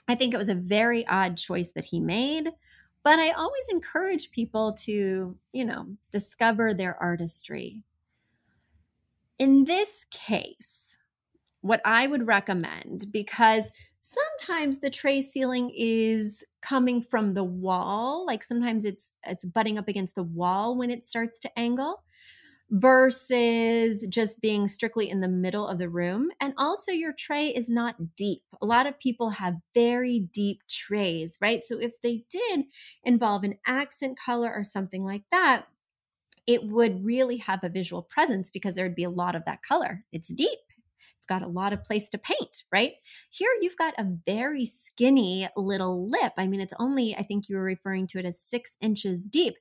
I 0.08 0.14
think 0.14 0.34
it 0.34 0.38
was 0.38 0.48
a 0.48 0.54
very 0.54 1.06
odd 1.06 1.36
choice 1.36 1.72
that 1.72 1.86
he 1.86 2.00
made. 2.00 2.50
But 3.02 3.18
I 3.18 3.30
always 3.30 3.68
encourage 3.70 4.30
people 4.30 4.72
to, 4.84 5.36
you 5.52 5.64
know, 5.64 5.86
discover 6.10 6.72
their 6.72 7.00
artistry. 7.02 7.82
In 9.38 9.64
this 9.64 10.06
case, 10.10 10.96
what 11.60 11.80
I 11.84 12.06
would 12.06 12.26
recommend, 12.26 13.06
because 13.10 13.70
sometimes 13.96 14.78
the 14.78 14.90
tray 14.90 15.22
ceiling 15.22 15.70
is 15.74 16.44
coming 16.62 17.02
from 17.02 17.34
the 17.34 17.44
wall, 17.44 18.24
like 18.26 18.42
sometimes 18.42 18.84
it's 18.84 19.12
it's 19.26 19.44
butting 19.44 19.78
up 19.78 19.88
against 19.88 20.14
the 20.14 20.22
wall 20.22 20.76
when 20.76 20.90
it 20.90 21.02
starts 21.02 21.38
to 21.40 21.58
angle 21.58 22.02
versus 22.70 24.06
just 24.08 24.40
being 24.40 24.68
strictly 24.68 25.08
in 25.08 25.20
the 25.20 25.28
middle 25.28 25.68
of 25.68 25.78
the 25.78 25.88
room. 25.88 26.30
And 26.40 26.54
also, 26.56 26.92
your 26.92 27.12
tray 27.12 27.48
is 27.48 27.68
not 27.68 28.16
deep. 28.16 28.42
A 28.60 28.66
lot 28.66 28.86
of 28.86 28.98
people 28.98 29.30
have 29.30 29.54
very 29.74 30.20
deep 30.32 30.62
trays, 30.68 31.38
right? 31.40 31.62
So, 31.62 31.78
if 31.78 31.92
they 32.02 32.24
did 32.30 32.64
involve 33.04 33.44
an 33.44 33.58
accent 33.66 34.18
color 34.18 34.52
or 34.52 34.62
something 34.62 35.04
like 35.04 35.24
that, 35.30 35.66
it 36.46 36.64
would 36.64 37.04
really 37.04 37.38
have 37.38 37.60
a 37.62 37.68
visual 37.68 38.02
presence 38.02 38.50
because 38.50 38.74
there 38.74 38.84
would 38.84 38.94
be 38.94 39.04
a 39.04 39.10
lot 39.10 39.34
of 39.34 39.44
that 39.46 39.62
color. 39.62 40.04
It's 40.12 40.28
deep. 40.28 40.58
It's 41.24 41.40
got 41.40 41.42
a 41.42 41.50
lot 41.50 41.72
of 41.72 41.82
place 41.82 42.10
to 42.10 42.18
paint, 42.18 42.64
right? 42.70 42.92
Here 43.30 43.48
you've 43.62 43.78
got 43.78 43.94
a 43.96 44.06
very 44.26 44.66
skinny 44.66 45.48
little 45.56 46.10
lip. 46.10 46.34
I 46.36 46.46
mean, 46.46 46.60
it's 46.60 46.74
only, 46.78 47.16
I 47.16 47.22
think 47.22 47.48
you 47.48 47.56
were 47.56 47.62
referring 47.62 48.06
to 48.08 48.18
it 48.18 48.26
as 48.26 48.38
six 48.38 48.76
inches 48.82 49.30
deep. 49.30 49.54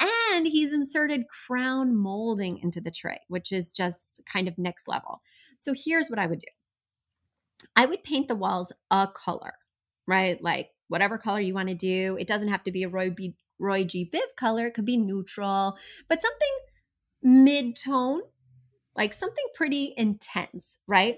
And 0.00 0.46
he's 0.46 0.72
inserted 0.72 1.24
crown 1.26 1.96
molding 1.96 2.58
into 2.58 2.80
the 2.80 2.92
tray, 2.92 3.18
which 3.26 3.50
is 3.50 3.72
just 3.72 4.20
kind 4.32 4.46
of 4.46 4.56
next 4.58 4.86
level. 4.86 5.20
So 5.58 5.74
here's 5.74 6.08
what 6.08 6.20
I 6.20 6.28
would 6.28 6.38
do 6.38 7.66
I 7.74 7.86
would 7.86 8.04
paint 8.04 8.28
the 8.28 8.36
walls 8.36 8.72
a 8.92 9.08
color, 9.08 9.54
right? 10.06 10.40
Like 10.40 10.70
whatever 10.86 11.18
color 11.18 11.40
you 11.40 11.52
want 11.52 11.68
to 11.68 11.74
do. 11.74 12.16
It 12.20 12.28
doesn't 12.28 12.48
have 12.48 12.62
to 12.62 12.70
be 12.70 12.84
a 12.84 12.88
Roy, 12.88 13.10
B, 13.10 13.34
Roy 13.58 13.82
G. 13.82 14.08
Biv 14.08 14.36
color, 14.36 14.66
it 14.68 14.74
could 14.74 14.86
be 14.86 14.96
neutral, 14.96 15.76
but 16.08 16.22
something 16.22 16.58
mid 17.24 17.74
tone 17.74 18.20
like 18.98 19.14
something 19.14 19.46
pretty 19.54 19.94
intense, 19.96 20.78
right? 20.86 21.16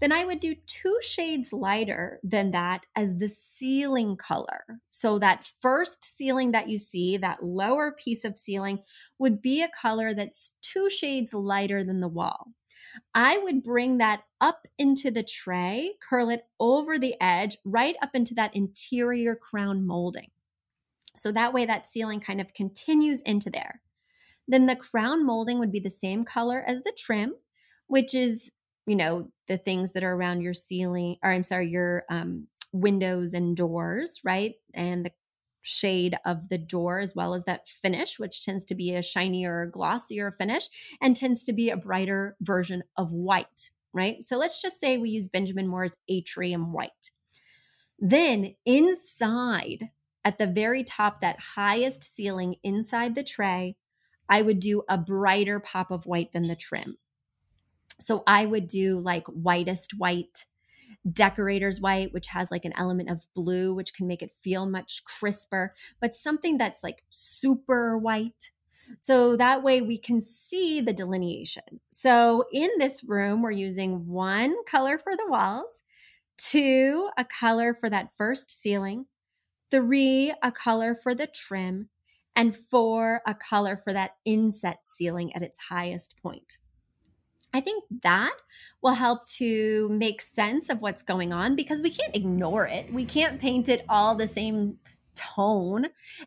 Then 0.00 0.10
I 0.10 0.24
would 0.24 0.40
do 0.40 0.56
two 0.66 0.98
shades 1.00 1.52
lighter 1.52 2.18
than 2.24 2.50
that 2.50 2.86
as 2.96 3.18
the 3.18 3.28
ceiling 3.28 4.16
color. 4.16 4.64
So 4.90 5.20
that 5.20 5.48
first 5.60 6.02
ceiling 6.02 6.50
that 6.50 6.68
you 6.68 6.78
see, 6.78 7.18
that 7.18 7.44
lower 7.44 7.92
piece 7.92 8.24
of 8.24 8.36
ceiling, 8.36 8.80
would 9.20 9.40
be 9.40 9.62
a 9.62 9.68
color 9.68 10.12
that's 10.12 10.54
two 10.60 10.90
shades 10.90 11.32
lighter 11.32 11.84
than 11.84 12.00
the 12.00 12.08
wall. 12.08 12.48
I 13.14 13.38
would 13.38 13.62
bring 13.62 13.98
that 13.98 14.22
up 14.40 14.66
into 14.76 15.12
the 15.12 15.22
tray, 15.22 15.92
curl 16.02 16.30
it 16.30 16.46
over 16.58 16.98
the 16.98 17.14
edge, 17.20 17.56
right 17.64 17.94
up 18.02 18.10
into 18.14 18.34
that 18.34 18.56
interior 18.56 19.36
crown 19.36 19.86
molding. 19.86 20.30
So 21.14 21.30
that 21.30 21.52
way 21.52 21.66
that 21.66 21.86
ceiling 21.86 22.20
kind 22.20 22.40
of 22.40 22.54
continues 22.54 23.20
into 23.20 23.50
there. 23.50 23.82
Then 24.48 24.66
the 24.66 24.76
crown 24.76 25.24
molding 25.24 25.58
would 25.58 25.72
be 25.72 25.80
the 25.80 25.90
same 25.90 26.24
color 26.24 26.62
as 26.66 26.82
the 26.82 26.92
trim, 26.96 27.34
which 27.86 28.14
is, 28.14 28.52
you 28.86 28.96
know, 28.96 29.30
the 29.48 29.58
things 29.58 29.92
that 29.92 30.02
are 30.02 30.14
around 30.14 30.42
your 30.42 30.54
ceiling, 30.54 31.16
or 31.22 31.30
I'm 31.30 31.42
sorry, 31.42 31.68
your 31.68 32.04
um, 32.10 32.48
windows 32.72 33.34
and 33.34 33.56
doors, 33.56 34.20
right? 34.24 34.54
And 34.74 35.06
the 35.06 35.12
shade 35.62 36.16
of 36.24 36.48
the 36.48 36.58
door 36.58 36.98
as 36.98 37.14
well 37.14 37.34
as 37.34 37.44
that 37.44 37.68
finish 37.68 38.18
which 38.18 38.44
tends 38.44 38.64
to 38.64 38.74
be 38.74 38.94
a 38.94 39.02
shinier 39.02 39.66
glossier 39.66 40.32
finish 40.32 40.68
and 41.00 41.14
tends 41.14 41.44
to 41.44 41.52
be 41.52 41.70
a 41.70 41.76
brighter 41.76 42.36
version 42.40 42.82
of 42.96 43.12
white 43.12 43.70
right 43.92 44.24
so 44.24 44.36
let's 44.36 44.60
just 44.60 44.80
say 44.80 44.98
we 44.98 45.10
use 45.10 45.28
benjamin 45.28 45.68
moore's 45.68 45.96
atrium 46.08 46.72
white 46.72 47.12
then 47.98 48.54
inside 48.66 49.90
at 50.24 50.38
the 50.38 50.46
very 50.46 50.82
top 50.82 51.20
that 51.20 51.38
highest 51.38 52.02
ceiling 52.02 52.56
inside 52.64 53.14
the 53.14 53.22
tray 53.22 53.76
I 54.32 54.40
would 54.40 54.60
do 54.60 54.82
a 54.88 54.96
brighter 54.96 55.60
pop 55.60 55.90
of 55.90 56.06
white 56.06 56.32
than 56.32 56.46
the 56.46 56.56
trim. 56.56 56.96
So 58.00 58.22
I 58.26 58.46
would 58.46 58.66
do 58.66 58.98
like 58.98 59.26
whitest 59.26 59.92
white, 59.98 60.46
decorator's 61.12 61.82
white, 61.82 62.14
which 62.14 62.28
has 62.28 62.50
like 62.50 62.64
an 62.64 62.72
element 62.74 63.10
of 63.10 63.26
blue, 63.34 63.74
which 63.74 63.92
can 63.92 64.06
make 64.06 64.22
it 64.22 64.32
feel 64.42 64.64
much 64.64 65.04
crisper, 65.04 65.74
but 66.00 66.14
something 66.14 66.56
that's 66.56 66.82
like 66.82 67.04
super 67.10 67.98
white. 67.98 68.52
So 68.98 69.36
that 69.36 69.62
way 69.62 69.82
we 69.82 69.98
can 69.98 70.22
see 70.22 70.80
the 70.80 70.94
delineation. 70.94 71.80
So 71.90 72.46
in 72.54 72.70
this 72.78 73.04
room, 73.04 73.42
we're 73.42 73.50
using 73.50 74.06
one 74.06 74.54
color 74.64 74.96
for 74.96 75.14
the 75.14 75.28
walls, 75.28 75.82
two, 76.38 77.10
a 77.18 77.26
color 77.26 77.74
for 77.74 77.90
that 77.90 78.16
first 78.16 78.50
ceiling, 78.62 79.04
three, 79.70 80.32
a 80.42 80.50
color 80.50 80.94
for 80.94 81.14
the 81.14 81.26
trim, 81.26 81.90
and 82.34 82.54
four, 82.56 83.22
a 83.26 83.34
color 83.34 83.76
for 83.76 83.92
that 83.92 84.12
inset 84.24 84.86
ceiling 84.86 85.34
at 85.34 85.42
its 85.42 85.58
highest 85.58 86.16
point. 86.22 86.58
I 87.54 87.60
think 87.60 87.84
that 88.02 88.32
will 88.82 88.94
help 88.94 89.28
to 89.36 89.88
make 89.90 90.22
sense 90.22 90.70
of 90.70 90.80
what's 90.80 91.02
going 91.02 91.32
on 91.32 91.54
because 91.54 91.82
we 91.82 91.90
can't 91.90 92.16
ignore 92.16 92.66
it. 92.66 92.92
We 92.92 93.04
can't 93.04 93.40
paint 93.40 93.68
it 93.68 93.84
all 93.88 94.14
the 94.14 94.26
same 94.26 94.78
tone 95.14 95.86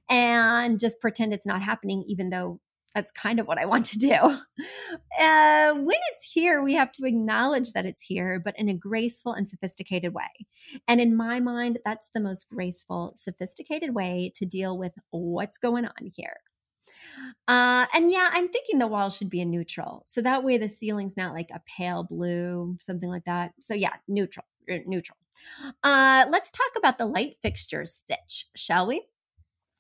and 0.09 0.79
just 0.79 1.01
pretend 1.01 1.33
it's 1.33 1.47
not 1.47 1.63
happening, 1.63 2.03
even 2.07 2.29
though 2.29 2.59
that's 2.95 3.11
kind 3.11 3.39
of 3.39 3.47
what 3.47 3.59
I 3.59 3.65
want 3.73 3.85
to 3.87 3.99
do. 3.99 4.13
Uh, 4.13 5.73
when 5.73 5.97
it's 6.11 6.31
here, 6.33 6.63
we 6.63 6.73
have 6.73 6.91
to 6.93 7.05
acknowledge 7.05 7.73
that 7.73 7.85
it's 7.85 8.01
here, 8.01 8.41
but 8.43 8.57
in 8.57 8.69
a 8.69 8.73
graceful 8.73 9.33
and 9.33 9.47
sophisticated 9.47 10.13
way. 10.13 10.47
And 10.87 10.99
in 10.99 11.15
my 11.15 11.39
mind, 11.39 11.79
that's 11.85 12.09
the 12.09 12.21
most 12.21 12.49
graceful, 12.49 13.11
sophisticated 13.13 13.93
way 13.93 14.31
to 14.35 14.45
deal 14.45 14.77
with 14.77 14.93
what's 15.11 15.57
going 15.57 15.85
on 15.85 16.09
here. 16.15 16.37
Uh, 17.47 17.85
and 17.93 18.11
yeah, 18.11 18.29
I'm 18.33 18.49
thinking 18.49 18.79
the 18.79 18.87
wall 18.87 19.09
should 19.09 19.29
be 19.29 19.41
a 19.41 19.45
neutral. 19.45 20.01
So 20.05 20.21
that 20.21 20.43
way 20.43 20.57
the 20.57 20.69
ceiling's 20.69 21.17
not 21.17 21.33
like 21.33 21.49
a 21.53 21.61
pale 21.77 22.03
blue, 22.03 22.77
something 22.81 23.09
like 23.09 23.25
that. 23.25 23.53
So 23.59 23.73
yeah, 23.73 23.93
neutral, 24.07 24.45
er, 24.69 24.79
neutral. 24.85 25.17
Uh, 25.83 26.25
let's 26.29 26.51
talk 26.51 26.71
about 26.77 26.97
the 26.97 27.05
light 27.05 27.35
fixtures 27.41 27.93
sitch, 27.93 28.47
shall 28.55 28.87
we? 28.87 29.05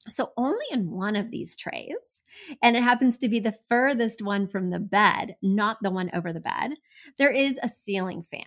So, 0.07 0.33
only 0.37 0.65
in 0.71 0.91
one 0.91 1.15
of 1.15 1.31
these 1.31 1.55
trays, 1.55 2.21
and 2.61 2.77
it 2.77 2.83
happens 2.83 3.17
to 3.19 3.29
be 3.29 3.39
the 3.39 3.57
furthest 3.67 4.21
one 4.21 4.47
from 4.47 4.69
the 4.69 4.79
bed, 4.79 5.35
not 5.41 5.77
the 5.81 5.91
one 5.91 6.11
over 6.13 6.31
the 6.31 6.39
bed, 6.39 6.75
there 7.17 7.31
is 7.31 7.59
a 7.63 7.69
ceiling 7.69 8.21
fan. 8.21 8.43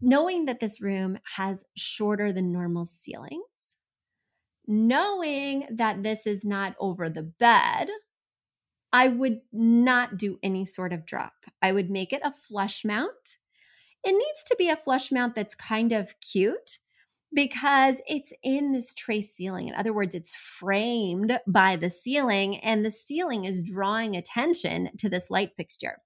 Knowing 0.00 0.46
that 0.46 0.60
this 0.60 0.80
room 0.80 1.18
has 1.36 1.64
shorter 1.76 2.32
than 2.32 2.52
normal 2.52 2.84
ceilings, 2.84 3.76
knowing 4.66 5.66
that 5.70 6.02
this 6.02 6.26
is 6.26 6.44
not 6.44 6.74
over 6.78 7.08
the 7.08 7.22
bed, 7.22 7.88
I 8.92 9.08
would 9.08 9.40
not 9.52 10.18
do 10.18 10.38
any 10.42 10.64
sort 10.64 10.92
of 10.92 11.06
drop. 11.06 11.46
I 11.62 11.72
would 11.72 11.90
make 11.90 12.12
it 12.12 12.20
a 12.24 12.32
flush 12.32 12.84
mount. 12.84 13.38
It 14.04 14.12
needs 14.12 14.44
to 14.46 14.56
be 14.58 14.68
a 14.68 14.76
flush 14.76 15.12
mount 15.12 15.34
that's 15.34 15.54
kind 15.54 15.92
of 15.92 16.14
cute 16.20 16.78
because 17.34 18.00
it's 18.06 18.32
in 18.42 18.72
this 18.72 18.94
tray 18.94 19.20
ceiling. 19.20 19.68
In 19.68 19.74
other 19.74 19.92
words, 19.92 20.14
it's 20.14 20.34
framed 20.34 21.38
by 21.46 21.76
the 21.76 21.90
ceiling, 21.90 22.58
and 22.58 22.84
the 22.84 22.90
ceiling 22.90 23.44
is 23.44 23.62
drawing 23.62 24.16
attention 24.16 24.90
to 24.98 25.08
this 25.08 25.30
light 25.30 25.52
fixture. 25.56 25.98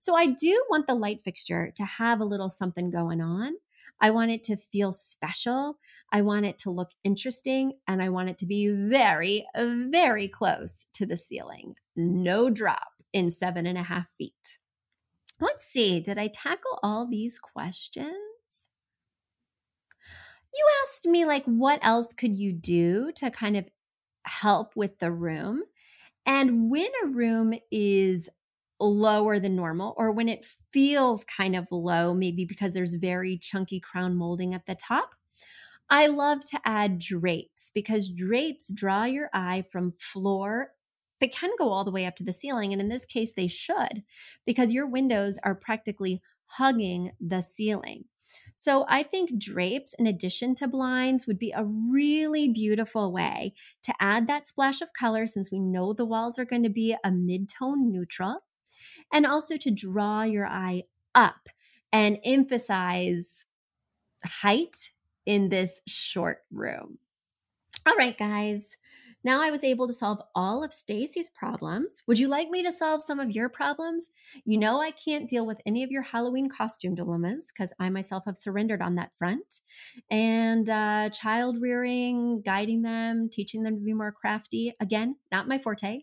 So 0.00 0.16
I 0.16 0.26
do 0.26 0.64
want 0.70 0.86
the 0.86 0.94
light 0.94 1.22
fixture 1.22 1.72
to 1.76 1.84
have 1.84 2.20
a 2.20 2.24
little 2.24 2.48
something 2.48 2.90
going 2.90 3.20
on. 3.20 3.52
I 4.00 4.10
want 4.10 4.30
it 4.32 4.44
to 4.44 4.56
feel 4.56 4.92
special. 4.92 5.78
I 6.12 6.22
want 6.22 6.46
it 6.46 6.58
to 6.58 6.70
look 6.70 6.90
interesting, 7.04 7.74
and 7.88 8.02
I 8.02 8.08
want 8.08 8.28
it 8.28 8.38
to 8.38 8.46
be 8.46 8.68
very, 8.68 9.46
very 9.56 10.28
close 10.28 10.86
to 10.94 11.06
the 11.06 11.16
ceiling. 11.16 11.74
No 11.96 12.50
drop 12.50 12.88
in 13.12 13.30
seven 13.30 13.66
and 13.66 13.78
a 13.78 13.82
half 13.82 14.06
feet. 14.18 14.58
Let's 15.40 15.64
see, 15.64 16.00
did 16.00 16.18
I 16.18 16.28
tackle 16.28 16.78
all 16.82 17.06
these 17.06 17.38
questions? 17.38 18.33
You 20.54 20.66
asked 20.82 21.06
me 21.06 21.24
like 21.24 21.44
what 21.44 21.78
else 21.82 22.12
could 22.12 22.34
you 22.34 22.52
do 22.52 23.12
to 23.16 23.30
kind 23.30 23.56
of 23.56 23.66
help 24.24 24.74
with 24.76 24.98
the 24.98 25.12
room? 25.12 25.62
And 26.26 26.70
when 26.70 26.88
a 27.02 27.08
room 27.08 27.54
is 27.70 28.28
lower 28.80 29.38
than 29.38 29.56
normal 29.56 29.94
or 29.96 30.12
when 30.12 30.28
it 30.28 30.46
feels 30.72 31.24
kind 31.24 31.54
of 31.54 31.66
low 31.70 32.12
maybe 32.12 32.44
because 32.44 32.72
there's 32.72 32.94
very 32.94 33.38
chunky 33.38 33.80
crown 33.80 34.16
molding 34.16 34.54
at 34.54 34.66
the 34.66 34.74
top 34.74 35.14
I 35.90 36.06
love 36.06 36.40
to 36.50 36.60
add 36.64 36.98
drapes 36.98 37.70
because 37.74 38.08
drapes 38.08 38.72
draw 38.72 39.04
your 39.04 39.30
eye 39.32 39.64
from 39.70 39.94
floor 39.98 40.72
they 41.20 41.28
can 41.28 41.50
go 41.58 41.70
all 41.70 41.84
the 41.84 41.92
way 41.92 42.04
up 42.04 42.16
to 42.16 42.24
the 42.24 42.32
ceiling 42.32 42.72
and 42.72 42.82
in 42.82 42.88
this 42.88 43.06
case 43.06 43.32
they 43.32 43.46
should 43.46 44.02
because 44.44 44.72
your 44.72 44.86
windows 44.86 45.38
are 45.44 45.54
practically 45.54 46.20
hugging 46.46 47.12
the 47.20 47.42
ceiling 47.42 48.04
so 48.56 48.84
I 48.88 49.02
think 49.02 49.38
drapes, 49.38 49.94
in 49.94 50.06
addition 50.06 50.54
to 50.56 50.68
blinds, 50.68 51.26
would 51.26 51.38
be 51.38 51.52
a 51.52 51.64
really 51.64 52.48
beautiful 52.48 53.12
way 53.12 53.54
to 53.82 53.94
add 54.00 54.26
that 54.26 54.46
splash 54.46 54.80
of 54.80 54.92
color 54.92 55.26
since 55.26 55.50
we 55.50 55.58
know 55.58 55.92
the 55.92 56.04
walls 56.04 56.38
are 56.38 56.44
going 56.44 56.62
to 56.62 56.68
be 56.68 56.96
a 57.04 57.10
mid 57.10 57.48
tone 57.48 57.90
neutral, 57.90 58.44
and 59.12 59.26
also 59.26 59.56
to 59.56 59.70
draw 59.70 60.22
your 60.22 60.46
eye 60.46 60.84
up 61.14 61.48
and 61.92 62.18
emphasize 62.24 63.46
height 64.24 64.92
in 65.26 65.48
this 65.48 65.80
short 65.86 66.38
room. 66.52 66.98
All 67.86 67.96
right, 67.96 68.16
guys. 68.16 68.76
Now 69.24 69.42
I 69.42 69.50
was 69.50 69.64
able 69.64 69.86
to 69.86 69.94
solve 69.94 70.20
all 70.34 70.62
of 70.62 70.72
Stacey's 70.72 71.30
problems. 71.30 72.02
Would 72.06 72.18
you 72.18 72.28
like 72.28 72.50
me 72.50 72.62
to 72.62 72.70
solve 72.70 73.00
some 73.02 73.18
of 73.18 73.30
your 73.30 73.48
problems? 73.48 74.10
You 74.44 74.58
know 74.58 74.82
I 74.82 74.90
can't 74.90 75.26
deal 75.28 75.46
with 75.46 75.62
any 75.64 75.82
of 75.82 75.90
your 75.90 76.02
Halloween 76.02 76.50
costume 76.50 76.94
dilemmas 76.94 77.50
because 77.50 77.72
I 77.80 77.88
myself 77.88 78.24
have 78.26 78.36
surrendered 78.36 78.82
on 78.82 78.96
that 78.96 79.16
front. 79.16 79.62
And 80.10 80.68
uh, 80.68 81.08
child 81.10 81.56
rearing, 81.60 82.42
guiding 82.42 82.82
them, 82.82 83.30
teaching 83.32 83.62
them 83.62 83.76
to 83.76 83.82
be 83.82 83.94
more 83.94 84.12
crafty, 84.12 84.74
again, 84.78 85.16
not 85.32 85.48
my 85.48 85.56
forte. 85.58 86.02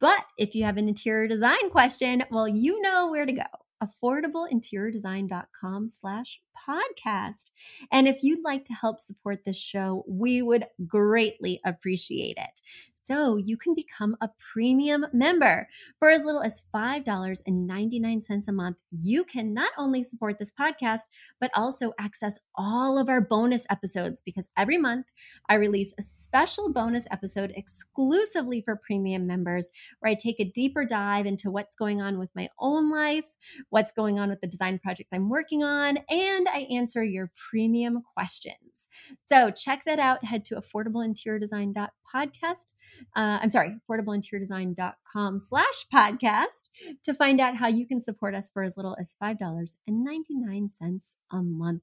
But 0.00 0.26
if 0.36 0.54
you 0.54 0.64
have 0.64 0.76
an 0.76 0.88
interior 0.88 1.26
design 1.26 1.70
question, 1.70 2.24
well, 2.30 2.46
you 2.46 2.82
know 2.82 3.10
where 3.10 3.24
to 3.24 3.32
go 3.32 3.44
affordableinteriordesign.com 3.82 5.88
slash 5.88 6.42
podcast. 6.68 7.50
And 7.92 8.08
if 8.08 8.22
you'd 8.22 8.44
like 8.44 8.64
to 8.66 8.74
help 8.74 9.00
support 9.00 9.44
this 9.44 9.58
show, 9.58 10.04
we 10.08 10.42
would 10.42 10.66
greatly 10.86 11.60
appreciate 11.64 12.36
it. 12.36 12.60
So 12.96 13.36
you 13.36 13.56
can 13.56 13.74
become 13.74 14.16
a 14.20 14.30
premium 14.52 15.06
member 15.12 15.68
for 15.98 16.10
as 16.10 16.24
little 16.24 16.42
as 16.42 16.64
$5.99 16.74 18.48
a 18.48 18.52
month. 18.52 18.78
You 18.90 19.24
can 19.24 19.52
not 19.52 19.72
only 19.76 20.02
support 20.02 20.38
this 20.38 20.52
podcast, 20.52 21.00
but 21.40 21.50
also 21.54 21.92
access 21.98 22.38
all 22.54 22.98
of 22.98 23.08
our 23.08 23.20
bonus 23.20 23.66
episodes 23.70 24.22
because 24.22 24.48
every 24.56 24.78
month 24.78 25.06
I 25.48 25.54
release 25.54 25.92
a 25.98 26.02
special 26.02 26.72
bonus 26.72 27.06
episode 27.10 27.52
exclusively 27.56 28.62
for 28.62 28.76
premium 28.76 29.26
members 29.26 29.68
where 30.00 30.10
I 30.10 30.14
take 30.14 30.40
a 30.40 30.44
deeper 30.44 30.84
dive 30.84 31.26
into 31.26 31.50
what's 31.50 31.74
going 31.74 32.00
on 32.00 32.18
with 32.18 32.30
my 32.34 32.48
own 32.58 32.90
life, 32.90 33.26
what's 33.70 33.92
going 33.92 34.18
on 34.18 34.30
with 34.30 34.40
the 34.40 34.46
design 34.46 34.78
projects 34.78 35.12
I'm 35.12 35.28
working 35.28 35.62
on, 35.62 35.98
and 36.08 36.43
I 36.48 36.66
answer 36.70 37.04
your 37.04 37.30
premium 37.50 38.02
questions. 38.14 38.88
So 39.18 39.50
check 39.50 39.84
that 39.84 39.98
out. 39.98 40.24
Head 40.24 40.44
to 40.46 40.56
affordableinteriordesign.podcast. 40.56 42.72
Uh, 43.16 43.38
I'm 43.42 43.48
sorry, 43.48 43.76
affordableinteriordesign.com 43.88 45.38
slash 45.38 45.86
podcast 45.92 46.70
to 47.02 47.14
find 47.14 47.40
out 47.40 47.56
how 47.56 47.68
you 47.68 47.86
can 47.86 48.00
support 48.00 48.34
us 48.34 48.50
for 48.50 48.62
as 48.62 48.76
little 48.76 48.96
as 48.98 49.16
$5.99 49.22 51.14
a 51.30 51.42
month. 51.42 51.82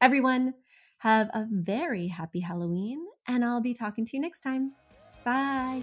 Everyone, 0.00 0.54
have 0.98 1.28
a 1.32 1.46
very 1.50 2.08
happy 2.08 2.40
Halloween, 2.40 3.04
and 3.26 3.44
I'll 3.44 3.60
be 3.60 3.74
talking 3.74 4.04
to 4.04 4.16
you 4.16 4.20
next 4.20 4.40
time. 4.40 4.72
Bye. 5.24 5.82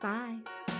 Bye. 0.00 0.77